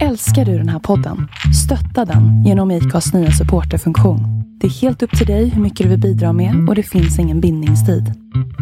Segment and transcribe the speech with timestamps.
[0.00, 1.28] Älskar du den här podden?
[1.64, 4.20] Stötta den genom IKAs nya supporterfunktion.
[4.60, 7.18] Det är helt upp till dig hur mycket du vill bidra med och det finns
[7.18, 8.04] ingen bindningstid.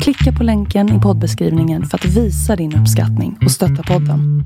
[0.03, 4.45] Klicka på länken i poddbeskrivningen för att visa din uppskattning och stötta podden.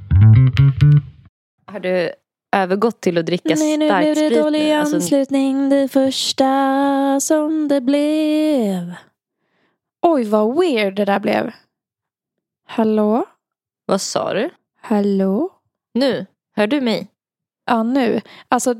[1.66, 2.10] Har du
[2.56, 7.68] övergått till att dricka Nej, nu blev starksprit det dålig Alltså, anslutning det första som
[7.68, 8.94] det blev.
[10.02, 11.50] Oj, vad weird det där blev.
[12.66, 13.24] Hallå?
[13.86, 14.50] vad sa du?
[14.80, 15.50] Hallå?
[15.94, 16.26] Nu?
[16.56, 17.08] Hör du mig?
[17.66, 18.20] Ja, nu.
[18.48, 18.74] Alltså,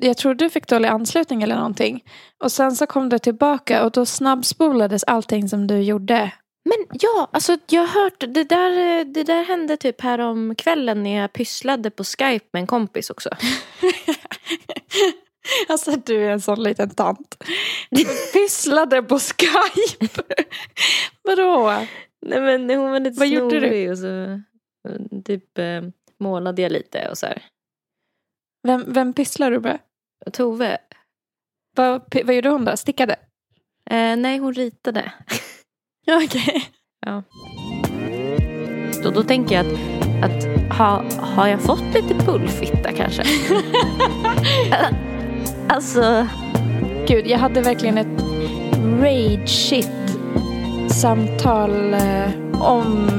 [0.00, 2.04] jag tror du fick dålig anslutning eller någonting.
[2.44, 6.32] Och sen så kom det tillbaka och då snabbspolades allting som du gjorde.
[6.64, 11.02] Men ja, alltså jag har hört, det där, det där hände typ här om kvällen
[11.02, 13.30] när jag pysslade på Skype med en kompis också.
[15.68, 17.44] alltså du är en sån liten tant.
[17.90, 20.22] Du pysslade på Skype.
[21.22, 21.74] Vadå?
[22.26, 23.90] Nej men hon var lite Vad gjorde du?
[23.90, 24.40] och så
[25.24, 25.82] typ eh,
[26.20, 27.42] målade jag lite och så här.
[28.62, 29.78] Vem, vem pysslar du med?
[30.32, 30.78] Tove,
[31.76, 32.76] Vad, vad gjorde hon då?
[32.76, 33.12] Stickade?
[33.90, 35.12] eh, nej hon ritade.
[36.08, 36.68] Ja, okej.
[39.02, 39.72] Då, då tänker jag att,
[40.24, 40.44] att
[40.78, 43.22] ha, har jag fått lite pullfitta kanske?
[45.68, 46.26] alltså,
[47.08, 48.22] Gud, jag hade verkligen ett
[49.00, 49.90] rage shit
[51.02, 52.30] samtal eh,
[52.62, 53.10] om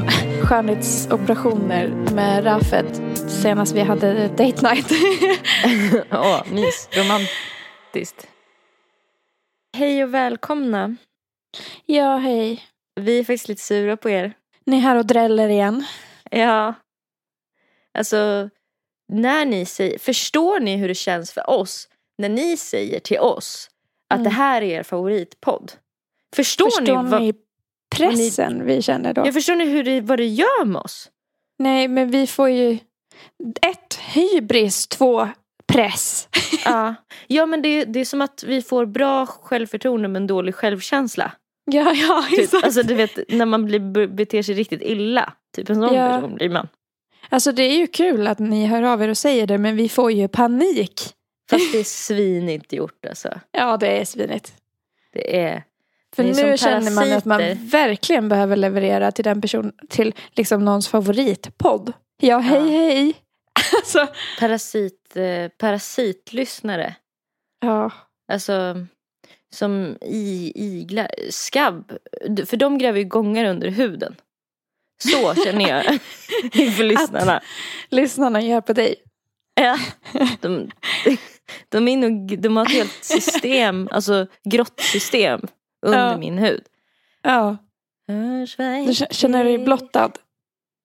[0.44, 3.02] skönhetsoperationer med Rafet
[3.42, 4.92] senast vi hade date night.
[6.12, 8.28] åh, mys, romantiskt.
[9.78, 10.96] Hej och välkomna.
[11.86, 12.64] ja, hej.
[12.96, 14.34] Vi är faktiskt lite sura på er.
[14.66, 15.86] Ni är här och dräller igen.
[16.32, 16.74] Ja.
[17.98, 18.50] Alltså,
[19.08, 23.70] när ni säger, förstår ni hur det känns för oss när ni säger till oss
[24.10, 24.24] att Mm.
[24.24, 25.72] det här är er favoritpodd?
[26.36, 27.34] Förstår, Förstår ni, vad, ni
[27.98, 29.26] pressen vi känner då?
[29.26, 31.10] jag förstår ni hur det, vad det gör med oss?
[31.60, 32.78] Nej, men vi får ju
[33.62, 35.28] ett, hybris, två,
[35.68, 36.28] press.
[36.66, 36.96] Ja,
[37.28, 41.32] ja men det, det är som att vi får bra självförtroende men dålig självkänsla.
[41.72, 42.40] Ja, ja, Typ.
[42.40, 42.64] exakt.
[42.66, 45.34] Alltså du vet när man blir, beter sig riktigt illa.
[45.56, 46.10] Typ en sån Ja.
[46.16, 46.68] person blir man.
[47.30, 49.90] Alltså det är ju kul att ni hör av er och säger det, men vi
[49.90, 51.02] får ju panik.
[51.50, 53.40] Fast det är svinigt gjort alltså.
[53.52, 54.54] Ja, det är svinigt.
[55.14, 55.64] Det är...
[56.16, 60.88] För nu känner man att man verkligen behöver leverera till den person, till liksom någons
[60.88, 61.94] favoritpodd.
[62.22, 62.68] Ja, hej Ja.
[62.70, 63.16] hej.
[63.78, 64.08] Alltså,
[64.40, 66.96] Parasit, eh, parasitlyssnare.
[67.62, 67.92] ja.
[68.32, 68.76] Alltså
[69.54, 71.92] som i iglar, skabb.
[72.46, 74.16] För de gräver ju gångar under huden.
[75.04, 75.84] Så känner jag
[76.54, 77.42] inför lyssnarna.
[77.90, 78.96] Lyssnarna gör på dig.
[79.56, 79.78] Ja.
[80.42, 80.72] De,
[81.70, 85.42] de, är och, de har ett helt system, alltså grottsystem
[85.82, 86.18] under Ja.
[86.18, 86.64] min hud.
[87.22, 87.58] Ja.
[88.88, 90.12] Du känner dig blottad.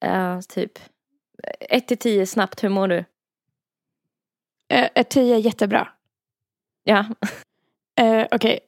[0.00, 0.78] Ja, typ.
[1.60, 3.04] Ett till tio snabbt, hur mår du?
[4.69, 5.88] Eh, Ett tio är jättebra.
[6.84, 7.06] Ja,
[8.00, 8.60] Eh, Okej,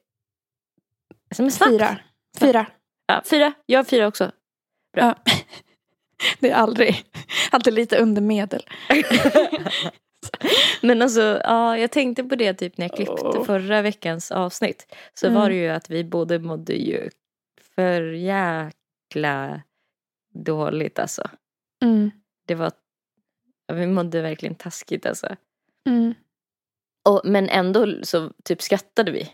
[1.35, 1.63] snabbt.
[1.71, 1.97] fyra.
[2.39, 2.65] Fyra.
[3.07, 3.53] Ja, fyra.
[3.65, 4.31] Jag har fyra också.
[4.97, 5.15] Ja.
[6.39, 7.05] Det är aldrig,
[7.51, 8.63] alltid lite under medel.
[10.81, 13.45] Men alltså, ja, jag tänkte på det typ när jag klippte Åh.
[13.45, 14.95] förra veckans avsnitt.
[15.13, 15.41] Så Mm.
[15.41, 17.09] var det ju att vi båda mådde ju
[17.75, 19.61] för jäkla
[20.33, 21.29] dåligt alltså.
[21.83, 22.11] Mm.
[22.47, 22.71] Det var,
[23.73, 25.35] vi mådde verkligen taskigt alltså.
[25.87, 26.13] Mm.
[27.09, 29.31] Och, men ändå så typ skrattade vi.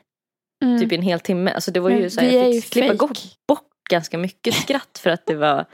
[0.63, 0.80] Mm.
[0.80, 1.51] Typ i en hel timme.
[1.51, 3.07] Alltså det var ju Men så här, jag ju fick klippa
[3.47, 5.66] bort ganska mycket skratt för att det var,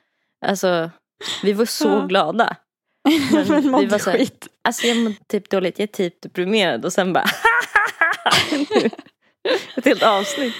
[0.46, 0.92] alltså
[1.44, 2.06] vi var så Ja.
[2.06, 2.56] glada.
[3.48, 4.48] Men Men vi var så här, skit.
[4.64, 7.26] Alltså jag mådde typ dåligt, jag är typ deprimerad och sen bara
[9.78, 10.54] Ett helt avsnitt.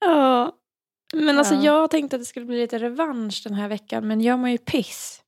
[0.00, 0.52] Ja.
[1.14, 1.62] Men alltså Ja.
[1.64, 4.08] jag tänkte att det skulle bli lite revansch den här veckan.
[4.08, 5.22] Men jag mår ju piss.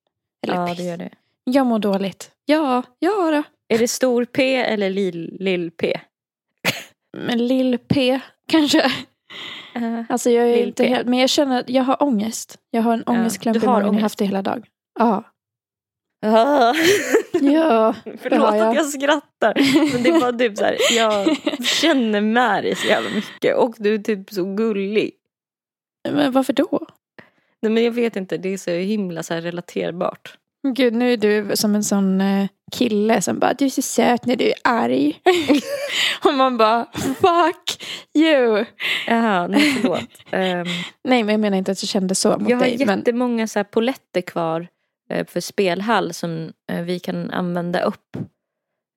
[0.47, 0.77] Eller Ja piss.
[0.77, 1.11] det gör det.
[1.45, 2.31] Jag mår dåligt.
[2.45, 3.43] Ja, ja då.
[3.75, 6.01] Är det stor P eller lill, lill P?
[7.17, 8.93] Men lill P kanske.
[9.77, 12.59] Uh, Alltså jag är inte helt, men jag känner att jag har ångest.
[12.71, 13.87] Jag har en Ja, ångestklump du i har magen.
[13.87, 14.62] Jag har haft det hela dagen.
[14.99, 15.25] Ja.
[16.25, 16.75] Ah.
[17.33, 17.95] Ja.
[18.23, 18.69] Förlåt jag.
[18.69, 19.55] att jag skrattar.
[19.93, 23.56] Men det är bara typ så här, jag känner med dig så jävla mycket.
[23.56, 25.11] Och du är typ så gullig.
[26.11, 26.87] Men varför då?
[27.62, 30.38] Nej men jag vet inte, det är så himla så relaterbart.
[30.69, 34.27] Gud, nu är du som en sån eh, kille som bara, du är så söt
[34.27, 35.20] när du är arg.
[36.25, 37.85] Och man bara, fuck
[38.15, 38.65] you.
[39.06, 40.00] Jaha, nej förlåt.
[40.31, 40.67] Ehm,
[41.05, 42.87] Nej, men jag menar inte att jag kände så mot jag har dig.
[42.87, 44.69] Men, jättemånga så här poletter kvar
[45.27, 48.17] för spelhall som eh, vi kan använda upp.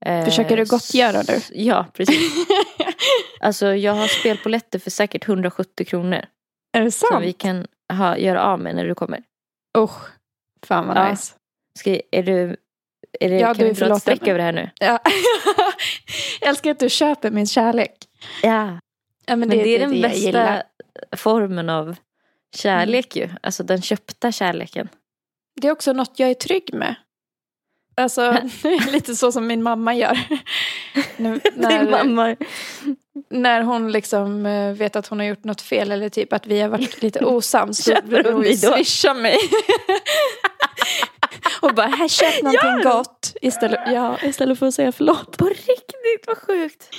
[0.05, 1.39] Eh, Försöker du gottgöra nu?
[1.51, 2.47] Ja, precis.
[3.39, 6.25] Alltså jag har spelpoletter för säkert 170 kronor.
[6.77, 7.25] är det Som sant?
[7.25, 9.23] vi kan ha, göra av med när du kommer.
[9.77, 10.01] Usch,
[10.65, 11.09] fan vad Ja.
[11.09, 11.33] nice.
[11.79, 12.55] Ska, är du
[13.19, 14.69] Är det, Ja, kan du vi dra ett streck över det här nu?
[14.79, 14.99] Ja.
[16.41, 17.93] jag älskar att du köper min kärlek.
[18.43, 18.79] Ja.
[19.25, 20.63] Ja, Men det, är den jag bästa gillar.
[21.15, 21.95] formen av
[22.55, 23.29] kärlek ju.
[23.41, 24.89] Alltså den köpta kärleken.
[25.61, 26.95] Det är också något jag är trygg med.
[27.95, 28.37] Alltså,
[28.91, 30.19] lite så som min mamma gör.
[31.17, 32.35] Nu, Din när, mamma.
[33.29, 36.61] när hon liksom eh, vet att hon har gjort något fel eller typ att vi
[36.61, 37.83] har varit lite osams.
[37.83, 39.37] Så brukar hon swisha mig.
[41.61, 42.81] Och bara, här köp någonting hon?
[42.81, 43.33] gott.
[43.41, 45.37] Istället, ja, istället för att säga förlåt.
[45.37, 46.89] På riktigt, vad sjukt.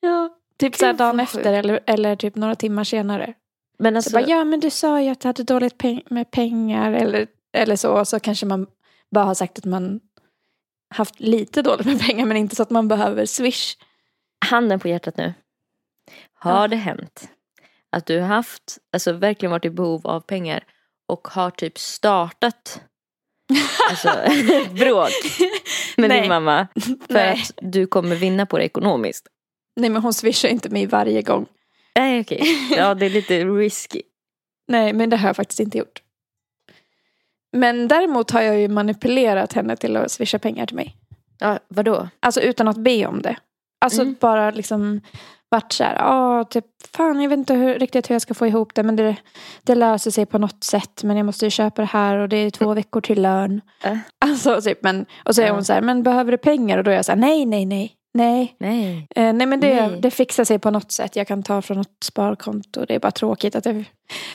[0.00, 0.30] Ja.
[0.58, 3.34] Typ så här Gud, dagen efter eller, eller typ några timmar senare.
[3.78, 6.30] Men Så alltså, bara, ja men du sa ju att du hade dåligt peng- med
[6.30, 8.04] pengar eller, eller så.
[8.04, 8.66] Så kanske man
[9.10, 10.00] bara har sagt att man
[10.94, 13.76] haft lite dåligt med pengar men inte så att man behöver swish.
[14.44, 15.34] handen på hjärtat nu.
[16.34, 16.68] Har Ja.
[16.68, 17.28] det hänt
[17.96, 20.64] att du har haft, alltså verkligen varit i behov av pengar
[21.08, 22.80] och har typ startat
[23.90, 24.08] alltså,
[24.74, 25.10] bråk
[25.96, 26.20] med Nej.
[26.20, 26.66] din mamma
[27.06, 27.32] för Nej.
[27.32, 29.28] att du kommer vinna på det ekonomiskt?
[29.76, 31.46] Nej men hon swishar inte mig varje gång.
[31.96, 32.42] Nej okej,
[32.76, 34.02] ja det är lite risky.
[34.68, 36.02] Nej men det har jag faktiskt inte gjort.
[37.52, 40.96] Men däremot har jag ju manipulerat henne till att swisha pengar till mig.
[41.38, 42.08] Ja, vadå?
[42.20, 43.36] Alltså utan att be om det.
[43.84, 44.16] Alltså Mm.
[44.20, 45.00] bara liksom
[45.48, 46.64] varit så här, ja typ
[46.94, 49.16] fan jag vet inte hur, riktigt hur jag ska få ihop det men det,
[49.62, 52.36] det löser sig på något sätt men jag måste ju köpa det här och det
[52.36, 53.60] är två veckor till lön.
[53.84, 53.96] Äh.
[54.18, 55.52] Alltså typ men, och så är Ja.
[55.52, 56.78] hon så här, men behöver du pengar?
[56.78, 58.56] Och då är jag så här, nej nej nej, nej.
[58.58, 59.06] Nej.
[59.16, 60.00] Eh, nej men det, Nej.
[60.00, 61.16] det fixar sig på något sätt.
[61.16, 62.84] Jag kan ta från något sparkonto.
[62.84, 63.84] Det är bara tråkigt att det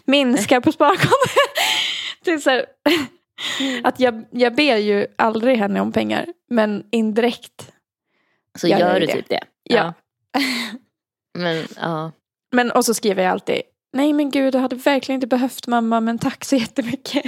[0.06, 1.12] minskar på sparkontot.
[2.24, 2.66] det är så här,
[3.84, 7.72] att jag, jag ber ju aldrig henne om pengar men indirekt
[8.60, 9.14] Så Jag gör gör du det.
[9.14, 9.44] typ det?
[9.64, 9.94] Ja.
[11.38, 12.12] Men ja.
[12.52, 13.62] Men och så skriver jag alltid
[13.94, 17.24] Nej men gud du hade verkligen inte behövt mamma men tack så jättemycket.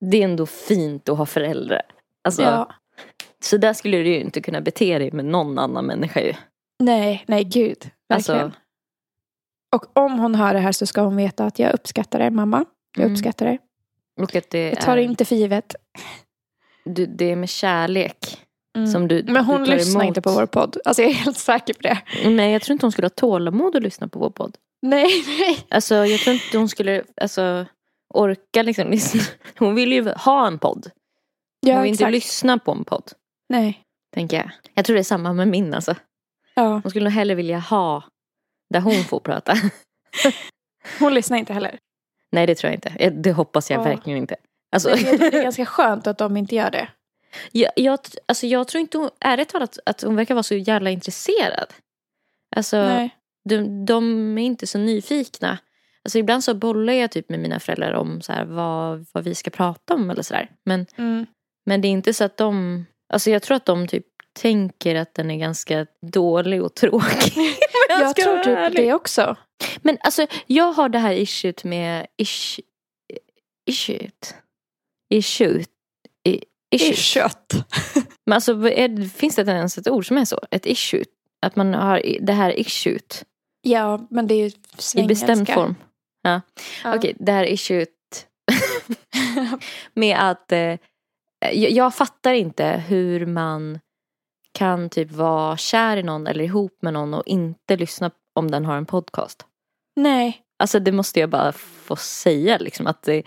[0.00, 1.82] Det är ändå fint att ha föräldrar.
[2.24, 2.72] Alltså, Ja.
[3.40, 6.34] Så där skulle du ju inte kunna bete dig med någon annan människa ju.
[6.78, 7.90] Nej, nej gud.
[8.08, 8.40] Verkligen.
[8.40, 8.58] Alltså,
[9.76, 12.64] Och om hon hör det här så ska hon veta att jag uppskattar det mamma.
[12.96, 13.12] Jag Mm.
[13.12, 13.58] uppskattar det.
[14.20, 15.74] och att det Jag tar är, det inte för givet.
[16.84, 18.38] du, det är med kärlek
[18.76, 18.86] Mm.
[18.86, 20.08] som du Men hon du tar lyssnar emot.
[20.08, 20.76] inte på vår podd.
[20.84, 21.98] Alltså jag är helt säker på det.
[22.30, 24.56] Nej, jag tror inte hon skulle ha tålamod att lyssna på vår podd.
[24.82, 25.08] Nej,
[25.38, 25.58] nej.
[25.70, 27.66] Alltså, jag tror inte hon skulle alltså,
[28.14, 29.20] orka liksom lyssna.
[29.58, 30.90] Hon vill ju ha en podd.
[31.62, 32.12] Hon Ja, vill inte exakt.
[32.12, 33.12] lyssna på en podd.
[33.48, 33.82] Nej.
[34.14, 34.50] Tänker jag.
[34.74, 35.94] Jag tror det är samma med min alltså.
[36.54, 36.80] Ja.
[36.82, 38.04] Hon skulle nog hellre vilja ha
[38.70, 39.54] där hon får prata.
[40.98, 41.78] Hon lyssnar inte heller.
[42.32, 42.88] Nej det tror jag inte.
[42.88, 43.84] Eh, Det hoppas jag Ja.
[43.84, 44.36] verkligen inte.
[44.72, 46.88] Alltså, tycker det är ganska skönt att de inte gör det.
[47.52, 50.90] jag, jag, alltså, jag tror inte hon, ärligt talat att hon verkar vara så jävla
[50.90, 51.66] intresserad.
[52.56, 53.10] Alltså Nej.
[53.48, 55.58] de, de är inte så nyfikna.
[56.04, 59.34] Alltså ibland så bollar jag typ med mina föräldrar om så här, vad, vad vi
[59.34, 60.50] ska prata om eller sådär.
[60.64, 61.26] Men, Mm.
[61.66, 65.14] men det är inte så att de, alltså jag tror att de typ tänker att
[65.14, 67.32] den är ganska dålig och tråkig.
[67.88, 68.78] Jag tror typ ärlig.
[68.86, 69.36] det också.
[69.82, 72.60] Men alltså jag har det här issuet med ish,
[73.66, 74.34] issuet.
[75.14, 75.68] Issuet.
[76.28, 76.44] I-
[76.74, 76.98] Issues.
[76.98, 77.52] kött.
[78.26, 80.40] Men alltså är, finns det ens ett ord som är så?
[80.50, 81.04] Ett issue?
[81.46, 83.24] Att man har i- det här issuet
[83.62, 85.26] Ja, men det är ju i svengelska.
[85.26, 85.74] bestämd form.
[86.22, 86.40] Ja.
[86.84, 86.96] Ja.
[86.96, 87.88] Okej, det här issuet
[89.94, 90.58] med att eh,
[91.52, 93.80] jag, jag fattar inte hur man
[94.52, 98.64] kan typ vara kär i någon eller ihop med någon och inte lyssna om den
[98.64, 99.46] har en podcast.
[99.96, 100.38] Nej.
[100.58, 103.22] Alltså det måste jag bara få säga liksom att det,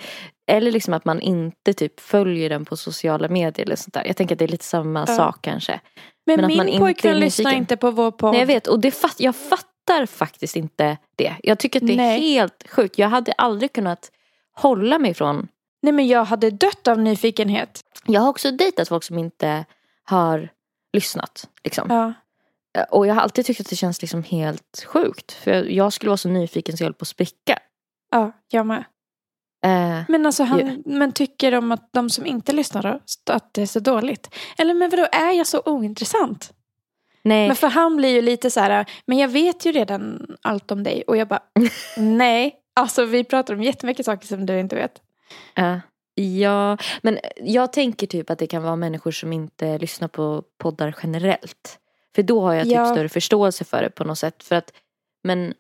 [0.48, 4.04] eller liksom att man inte typ följer den på sociala medier eller sånt där.
[4.06, 5.16] Jag tänker att det är lite samma Ja.
[5.16, 5.80] sak kanske.
[6.26, 8.32] Men, Men min pojkvän lyssnar inte på vår podd.
[8.32, 11.36] Nej jag vet och det fatt, jag fattar faktiskt inte det.
[11.44, 12.20] Jag tycker att det är Nej.
[12.22, 12.98] helt sjukt.
[12.98, 14.12] Jag hade aldrig kunnat
[14.56, 15.48] hålla mig från.
[15.82, 17.82] Nej men jag hade dött av nyfikenhet.
[18.06, 19.66] Jag har också dejtat folk som inte
[20.04, 20.50] har
[20.96, 21.50] lyssnat.
[21.64, 21.88] Liksom.
[21.90, 22.14] Ja.
[22.90, 25.32] Och jag har alltid tyckt att det känns liksom helt sjukt.
[25.32, 27.60] För jag, jag skulle vara så nyfiken så jag höll på att spricka.
[28.12, 28.84] Ja, jag med.
[29.66, 33.00] Eh, Men alltså han, men tycker de att de som inte lyssnar då,
[33.34, 34.36] att det är så dåligt?
[34.58, 36.52] Eller men vadå, är jag så ointressant?
[37.24, 37.48] nej.
[37.48, 40.84] Men för han blir ju lite så här, men jag vet ju redan allt om
[40.84, 41.04] dig.
[41.08, 41.44] Och jag bara,
[41.98, 42.56] nej.
[42.80, 45.02] Alltså vi pratar om jättemycket saker som du inte vet.
[45.54, 45.80] Ja.
[46.16, 50.96] Ja, men jag tänker typ att det kan vara människor som inte lyssnar på poddar
[51.04, 51.80] generellt.
[52.16, 52.92] För då har jag typ Ja.
[52.94, 54.44] större förståelse för det på något sätt.
[54.44, 54.74] För att,
[55.24, 55.54] men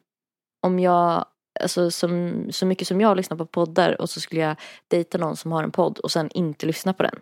[0.61, 1.25] om jag,
[1.59, 4.55] alltså som, så mycket som jag lyssnar på poddar och så skulle jag
[4.87, 7.19] dejta någon som har en podd och sen inte lyssna på den.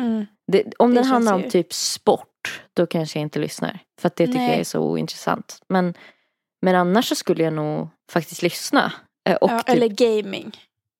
[0.00, 0.26] Mm.
[0.52, 3.78] Det, om Det den handlar om ju- typ sport, då kanske jag inte lyssnar.
[4.00, 4.50] För att det tycker Nej.
[4.50, 5.62] jag är så ointressant.
[5.68, 5.94] Men,
[6.62, 8.92] men annars så skulle jag nog faktiskt lyssna.
[9.28, 10.52] Eh, Och ja, typ, Eller gaming.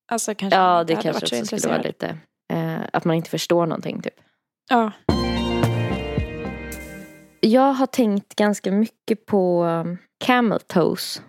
[0.09, 2.19] Alltså kanske Ja, det kanske också skulle vara lite.
[2.53, 4.15] Eh, att man inte förstår någonting typ.
[4.69, 4.93] Ja.
[7.41, 11.23] Jag har tänkt ganska mycket på um, camel toes.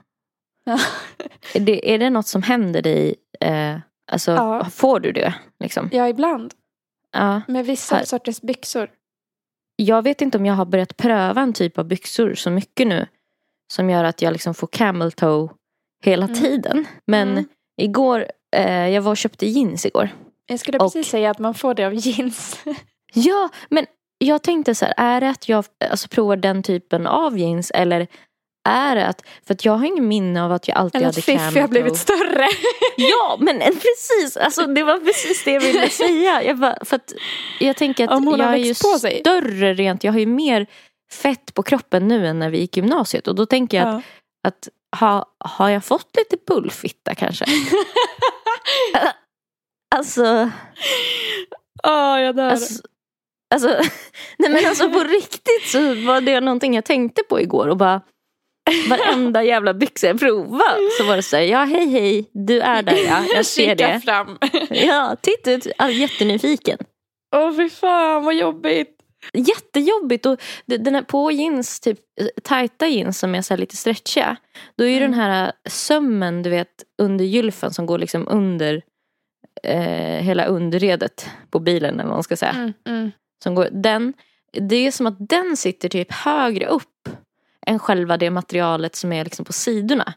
[0.64, 0.80] Ja.
[1.54, 3.16] Är det, är det något som händer dig?
[3.40, 3.78] Eh,
[4.12, 4.66] alltså, Ja.
[4.66, 5.34] får du det?
[5.60, 5.90] Liksom?
[5.92, 6.54] ja, ibland.
[7.12, 7.42] Ja.
[7.48, 8.04] Med vissa Här.
[8.04, 8.90] sorters byxor.
[9.76, 13.08] Jag vet inte om jag har börjat pröva en typ av byxor så mycket nu.
[13.74, 15.50] Som gör att jag liksom får camel toe
[16.04, 16.36] hela Mm.
[16.38, 16.86] tiden.
[17.08, 17.46] Men Mm.
[17.82, 18.26] igår,
[18.56, 20.10] eh, jag var och köpte jeans igår.
[20.48, 22.60] Jag skulle Och- precis säga att man får det av jeans.
[23.14, 23.86] Ja, men
[24.18, 28.08] jag tänkte så här, är det att jag alltså, provar den typen av jeans eller
[28.70, 31.16] är det att, för att jag har ingen minne av att jag alltid Eller att
[31.16, 32.48] hade Fiffi camel har blivit större.
[32.98, 36.44] Ja, men precis, alltså det var precis det jag ville säga.
[36.44, 37.14] Jag, bara, för att
[37.60, 40.68] jag tänker att jag är ju större rent, jag har ju mer
[41.12, 43.94] fett på kroppen nu än när vi gick i gymnasiet och då tänker jag att,
[44.44, 44.48] Ja.
[44.48, 44.77] att ha,
[45.40, 47.46] har jag fått lite bullfitta kanske?
[49.96, 50.50] alltså,
[51.88, 52.50] Åh, jag dör.
[52.50, 52.84] Alltså,
[53.56, 53.68] alltså,
[54.38, 58.02] nej men alltså på riktigt så var det någonting jag tänkte på igår och bara
[58.90, 62.84] Varenda jävla byxa jag provade så var det så här, ja hej hej, du är
[62.84, 64.02] där ja, jag ser det.
[64.04, 64.38] fram.
[64.70, 66.78] Ja, titta ut, jättenyfiken.
[67.36, 68.97] Åh fy fan vad jobbigt.
[69.34, 72.00] Jättejobbigt och den här på jeans, typ
[72.44, 74.38] tajta jeans som är så lite stretchiga.
[74.76, 75.12] Då är ju Mm.
[75.12, 78.82] den här sömmen du vet under gylfen som går liksom under
[79.64, 82.52] eh, hela underredet på bilen eller vad man ska säga.
[82.52, 83.12] Mm, mm.
[83.44, 84.14] som går, den,
[84.52, 87.10] det är som att den sitter typ högre upp
[87.66, 90.14] än själva det materialet som är liksom på sidorna.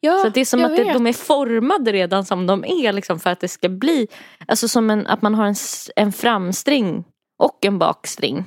[0.00, 3.20] Ja, så det är som att det, de är formade redan som de är liksom
[3.20, 4.08] för att det ska bli,
[4.48, 5.54] alltså som en, att man har en,
[5.96, 7.04] en framstring
[7.38, 8.44] och en bakstring.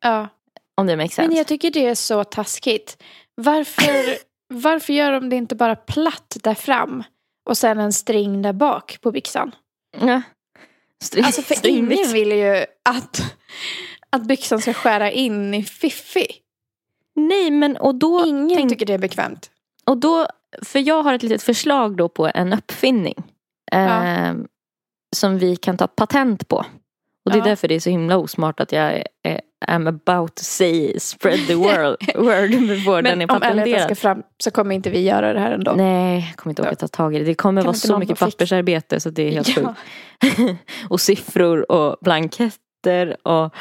[0.00, 0.28] Ja.
[0.74, 1.28] Om det makes sense.
[1.28, 3.02] Men jag tycker det är så taskigt.
[3.34, 4.16] Varför,
[4.54, 7.02] varför gör de det inte bara platt där fram?
[7.48, 9.54] Och sen en string där bak på byxan.
[10.00, 10.22] ja.
[11.02, 12.02] String, Alltså för stringbyxa.
[12.02, 13.36] ingen vill ju att,
[14.10, 16.26] att byxan ska skära in i fiffi.
[17.16, 19.50] Nej men och då, Ingen tänk- tycker det är bekvämt.
[19.84, 20.26] och då,
[20.62, 23.22] för jag har ett litet förslag då på en uppfinning.
[23.72, 24.04] Ja.
[24.06, 24.34] Eh,
[25.16, 26.66] som vi kan ta patent på.
[27.30, 27.44] Och det är Ja.
[27.44, 31.54] därför det är så himla osmart att jag är I'm about to say spread the
[31.54, 33.82] world, word before den är Men om ärligheten patenterad.
[33.82, 35.72] ska fram så kommer inte vi göra det här ändå.
[35.72, 37.24] Nej, jag kommer inte orka ta tag i det.
[37.24, 39.74] Det kommer Kan vara så mycket pappersarbete så det är helt Ja.
[40.20, 40.58] sjukt.
[40.88, 43.54] och siffror och blanketter och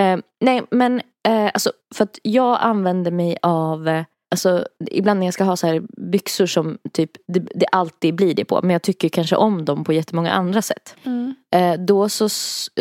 [0.00, 5.26] eh, Nej men eh, alltså för att jag använder mig av eh, Alltså ibland när
[5.26, 8.70] jag ska ha så här byxor som typ det, det alltid blir det på men
[8.70, 10.96] jag tycker kanske om dem på jättemånga andra sätt.
[11.04, 11.34] Mm.
[11.54, 12.28] Eh, då så,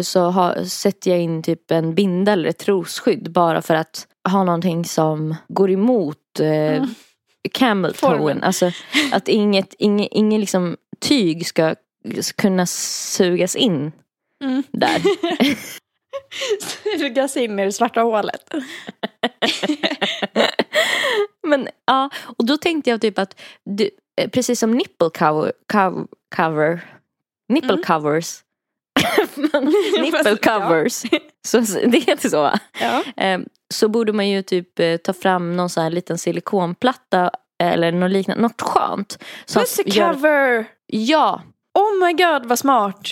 [0.01, 4.43] så har, sätter jag in typ en binda eller ett trosskydd bara för att ha
[4.43, 6.89] någonting som går emot eh, Mm.
[7.53, 8.43] camel toen.
[8.43, 8.71] Alltså
[9.11, 11.75] att inget, inget, inget liksom tyg ska
[12.37, 13.91] kunna sugas in
[14.43, 14.63] Mm.
[14.71, 15.01] där.
[16.99, 18.53] Sugas in i det svarta hålet.
[21.45, 23.89] Men ja, och då tänkte jag typ att du,
[24.21, 26.81] eh, precis som nipple cover, cover, cover
[27.49, 27.83] nipple Mm.
[27.83, 28.41] covers.
[30.01, 31.03] Nipple covers.
[31.47, 32.59] Så, det heter så va?
[32.81, 33.23] Ja.
[33.23, 33.39] Eh,
[33.73, 37.31] så borde man ju typ eh, ta fram någon sån här liten silikonplatta
[37.63, 39.23] eh, eller något liknande, något skönt.
[39.53, 40.65] Pussy cover!
[40.87, 41.41] Ja,
[41.79, 43.09] Oh my god vad smart.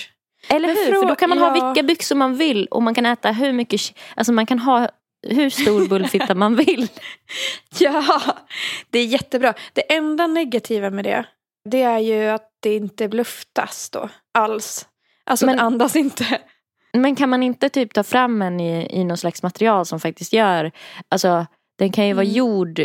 [0.50, 0.94] eller Men hur?
[1.02, 1.68] För då kan man ha ja.
[1.74, 3.82] vilka byxor man vill och man kan äta hur mycket,
[4.16, 4.90] alltså man kan ha
[5.24, 6.88] hur stor bullfitta man vill.
[7.80, 8.22] Ja,
[8.90, 9.54] det är jättebra.
[9.74, 11.26] Det enda negativa med det,
[11.70, 14.88] det är ju att det inte luftas då alls.
[15.26, 16.42] Alltså Men- det andas inte.
[16.94, 20.34] Men kan man inte typ ta fram en i, i någon slags material som faktiskt
[20.34, 20.72] gör,
[21.10, 21.46] alltså
[21.80, 22.36] den kan ju vara Mm.
[22.36, 22.80] gjord,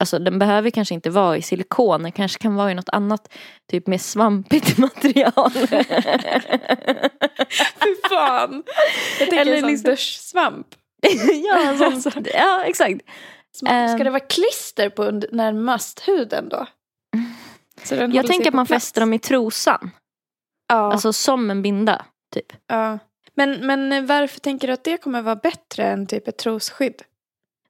[0.00, 3.32] alltså den behöver kanske inte vara i silikon, den kanske kan vara i något annat,
[3.70, 5.50] typ mer svampigt material.
[7.82, 8.62] Fy fan.
[9.18, 10.66] Jag tänker Eller liksom- duschsvamp.
[11.44, 12.10] ja, sån, Alltså.
[12.34, 12.90] ja, exakt.
[12.92, 14.04] Man- Ska Ehm.
[14.04, 16.66] det vara klister på närmast huden då?
[17.84, 18.84] Så Jag tänker att man plats?
[18.84, 19.90] fäster dem i trosan,
[20.68, 22.04] Ja, alltså som en binda.
[22.34, 22.52] Typ.
[22.66, 22.98] ja.
[23.34, 27.02] Men, men varför tänker du att det kommer vara bättre än typ ett trosskydd?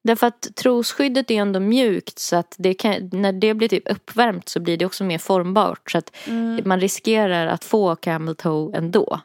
[0.05, 4.49] Därför att trosskyddet är ändå mjukt så att det kan, när det blir typ uppvärmt
[4.49, 5.91] så blir det också mer formbart.
[5.91, 6.63] Så att Mm.
[6.65, 9.21] man riskerar att få camel toe ändå.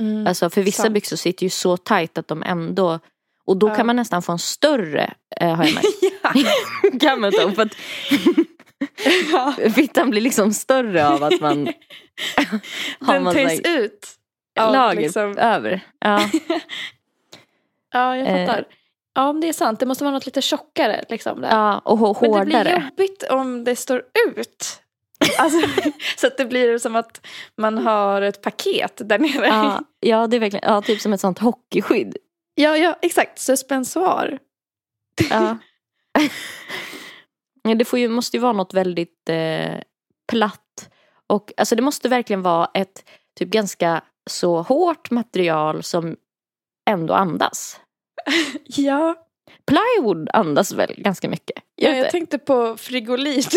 [0.00, 0.26] Mm.
[0.26, 0.94] Alltså för vissa Sant.
[0.94, 2.98] byxor sitter ju så tajt att de ändå
[3.46, 3.74] och då Ja.
[3.74, 7.32] kan man nästan få en större eh, har jag märkt.
[7.40, 7.76] toe för att
[9.32, 9.70] ja.
[9.74, 11.68] fittan blir liksom större av att man
[13.00, 14.08] har Den töjs ut.
[14.56, 15.80] lager liksom- över.
[15.98, 16.20] Ja.
[17.92, 18.46] Ja, jag Eh.
[18.46, 18.64] fattar.
[19.14, 19.80] Ja, men det är sant.
[19.80, 21.04] Det måste vara något lite tjockare.
[21.08, 21.48] Liksom, där.
[21.50, 22.82] ja, och hå- Men det blir hårdare.
[22.90, 24.82] jobbigt om det står ut.
[25.38, 25.68] Alltså,
[26.16, 27.26] så att det blir som att
[27.56, 29.46] man har ett paket där nere.
[29.46, 32.16] Ja, ja, det är verkligen ja, typ som ett sånt hockeyskydd.
[32.58, 33.38] Ja, ja, exakt.
[33.38, 34.38] Suspensoar.
[35.30, 35.58] Ja.
[37.74, 39.74] Det får ju, måste ju vara något väldigt eh,
[40.28, 40.90] platt.
[41.26, 43.04] Och alltså det måste verkligen vara ett
[43.38, 46.16] typ ganska så hårt material som
[46.90, 47.80] ändå andas.
[48.64, 49.14] Ja,
[49.66, 51.62] Plywood andas väl ganska mycket?
[51.76, 53.52] ja jag tänkte på frigolit.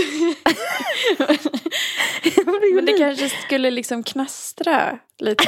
[2.76, 5.44] Men det kanske skulle liksom knastra lite,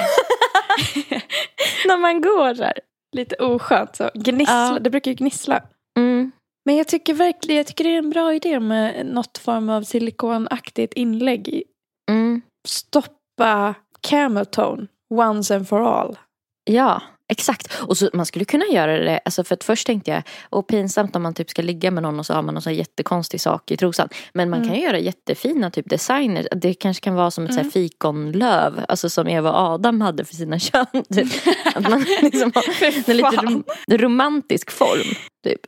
[1.85, 2.79] När man går så här.
[3.15, 3.95] Lite oskönt.
[3.95, 4.09] Så.
[4.13, 4.79] Gnissla, Ja.
[4.79, 5.61] Det brukar ju gnissla.
[5.99, 6.31] Mm.
[6.65, 9.81] Men jag tycker verkligen jag tycker det är en bra idé med något form av
[9.83, 11.47] silikonaktigt inlägg.
[11.47, 11.63] i-
[12.11, 12.41] Mm.
[12.67, 13.75] Stoppa
[14.07, 16.17] camel tone once and for all.
[16.63, 17.01] Ja,
[17.31, 17.73] exakt.
[17.87, 21.15] Och så man skulle kunna göra det, alltså för att först tänkte jag, och pinsamt
[21.15, 23.71] om man typ ska ligga med någon och så har man någon sån jättekonstig sak
[23.71, 24.09] i trosan.
[24.33, 26.47] Men man kan ju göra jättefina typ designer.
[26.55, 30.25] Det kanske kan vara som ett så här fikonlöv, alltså som Eva och Adam hade
[30.25, 30.85] för sina kön.
[31.13, 31.27] Typ.
[31.75, 35.15] Att man liksom har en lite rom- romantisk form.
[35.43, 35.59] Typ.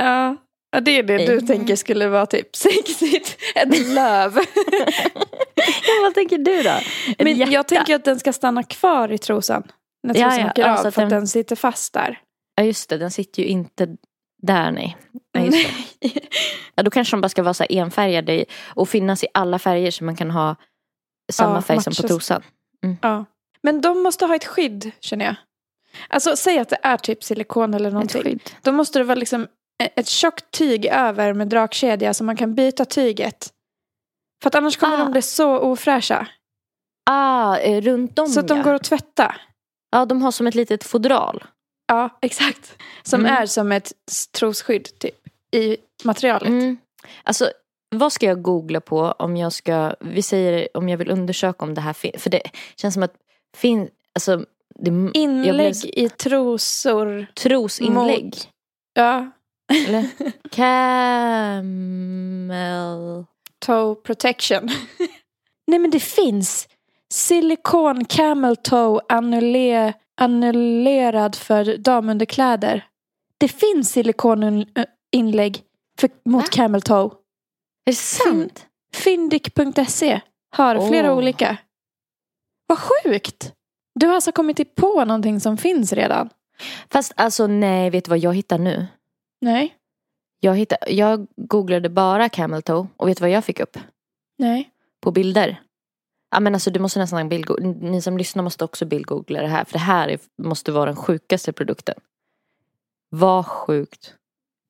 [0.00, 0.36] Ja,
[0.72, 1.46] ja det är det du Mm.
[1.46, 3.36] tänker skulle vara typ sexigt.
[3.54, 4.38] Ett löv.
[5.56, 6.70] Ja, vad tänker du då?
[6.70, 6.84] Ett
[7.24, 7.52] Men hjärta?
[7.52, 9.62] jag tänker att den ska stanna kvar i trosan.
[10.02, 12.20] När Ja, trosan ja, åker alltså av för att den- den sitter fast där.
[12.54, 13.96] Ja just det, den sitter ju inte
[14.42, 14.96] där nej.
[15.34, 15.68] nej just
[16.00, 16.20] det.
[16.74, 18.44] Ja, då kanske de bara ska vara så här enfärgade
[18.74, 20.56] och finnas i alla färger så man kan ha
[21.32, 22.42] samma Ja, färg som på trosan.
[23.02, 23.24] Ja.
[23.62, 25.34] Men de måste ha ett skydd känner jag.
[26.08, 28.38] Alltså säg att det är typ silikon eller Ett någonting.
[28.62, 29.46] Då måste det vara liksom
[29.96, 33.48] ett tjockt tyg över med dragkedja så man kan byta tyget.
[34.42, 34.98] För att annars kommer Ah.
[34.98, 36.26] de bli så ofräscha.
[37.10, 38.64] Ah, eh, runt om Så att de ja.
[38.64, 39.34] går att tvätta.
[39.92, 41.44] Ja, de har som ett litet fodral.
[41.86, 42.76] Ja, exakt.
[43.02, 43.32] Som Mm.
[43.36, 43.92] är som ett
[44.38, 45.14] trosskydd typ.
[45.54, 46.48] I materialet.
[46.48, 46.76] Mm.
[47.22, 47.50] Alltså,
[47.94, 51.74] vad ska jag googla på om jag ska, vi säger om jag vill undersöka om
[51.74, 52.42] det här finns, för det
[52.76, 53.14] känns som att
[53.56, 54.44] fin, alltså,
[54.74, 57.26] det, Inlägg blev, i trosor.
[57.34, 58.24] trosinlägg.
[58.24, 58.48] Mot-
[58.94, 59.30] Ja.
[59.88, 60.08] Eller?
[61.62, 63.24] Camel.
[63.58, 64.70] Toe protection.
[65.66, 66.68] Nej men det finns.
[67.12, 72.84] Silikon camel toe annulle, annullerad för damunderkläder.
[73.38, 75.62] Det finns silikoninlägg
[75.98, 76.48] för, mot Va?
[76.52, 77.04] camel toe.
[77.04, 77.10] Är
[77.84, 78.66] det sant?
[78.94, 80.20] Fyndik.se
[80.56, 81.18] har flera Åh.
[81.18, 81.56] olika.
[82.66, 83.52] Vad sjukt!
[83.94, 86.28] Du har alltså kommit på någonting som finns redan?
[86.90, 88.86] Fast alltså nej, vet du vad jag hittar nu?
[89.40, 89.76] Nej.
[90.40, 93.78] Jag, hittar, jag googlade bara camel toe och vet du vad jag fick upp?
[94.38, 94.70] Nej.
[95.00, 95.60] På bilder.
[96.32, 97.66] Ja men alltså du måste nästan bildgoogla.
[97.80, 99.64] Ni som lyssnar måste också bildgoogla det här.
[99.64, 101.94] För det här är, måste vara den sjukaste produkten.
[103.08, 104.14] Vad sjukt.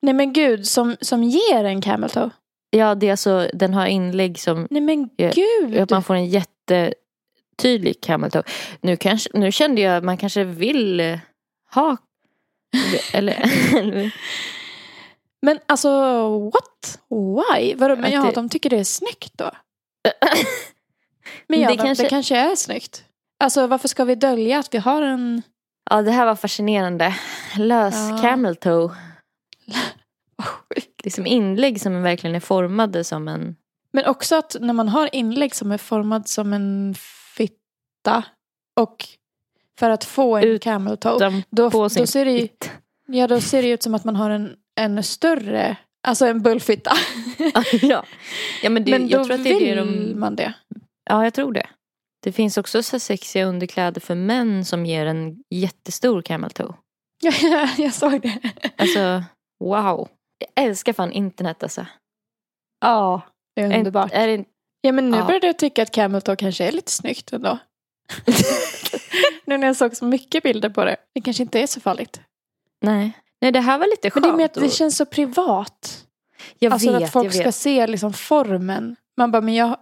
[0.01, 2.29] Nej men gud, som, som ger en camel toe?
[2.69, 5.77] Ja det är alltså, den har inlägg som Nej men gud!
[5.77, 8.43] att man får en jättetydlig camel toe.
[8.81, 11.19] Nu, kanske, nu kände jag att man kanske vill eh,
[11.73, 11.97] ha
[13.13, 14.13] eller,
[15.41, 15.89] Men alltså
[16.39, 16.99] what?
[17.09, 17.75] Why?
[17.75, 19.51] Vadå, men Att ja, det- de tycker det är snyggt då?
[21.47, 23.03] Men ja, Det kanske- det kanske är snyggt.
[23.43, 25.41] Alltså varför ska vi dölja att vi har en...
[25.89, 27.15] Ja det här var fascinerande.
[27.57, 28.17] Lös Ja.
[28.21, 28.89] camel toe.
[31.03, 33.55] Det är som inlägg som verkligen är formade som en
[33.93, 36.95] Men också att när man har inlägg som är formad som en
[37.37, 38.23] fitta
[38.79, 39.05] och
[39.79, 42.71] för att få en Ut- camel toe, då, då, ser det fitt.
[43.07, 46.91] ja, då ser det ut som att man har en, en större, alltså en bullfitta.
[47.81, 48.05] ja.
[48.63, 49.75] ja men, det, Men då jag tror att det är vill det
[50.11, 50.19] de...
[50.19, 50.53] man det.
[51.09, 51.67] Ja jag tror det.
[52.23, 56.73] Det finns också så sexiga underkläder för män som ger en jättestor camel toe.
[57.41, 58.39] Ja, jag såg det.
[58.77, 59.23] Alltså
[59.59, 60.09] wow.
[60.39, 61.85] Jag älskar fan internet alltså.
[62.81, 63.21] Ja,
[63.55, 64.11] det är underbart.
[64.13, 64.45] Är, är det,
[64.81, 65.25] Ja men nu Ja.
[65.25, 67.57] började jag tycka att camel toe kanske är lite snyggt ändå.
[69.45, 70.95] nu när jag såg så mycket bilder på det.
[71.13, 72.21] Det kanske inte är så farligt.
[72.81, 73.11] nej.
[73.41, 74.23] nej det här var lite Men skönt.
[74.23, 76.05] det är mer att det känns så privat.
[76.59, 78.95] jag alltså vet, att folk ska se liksom formen.
[79.17, 79.77] Man bara, men jag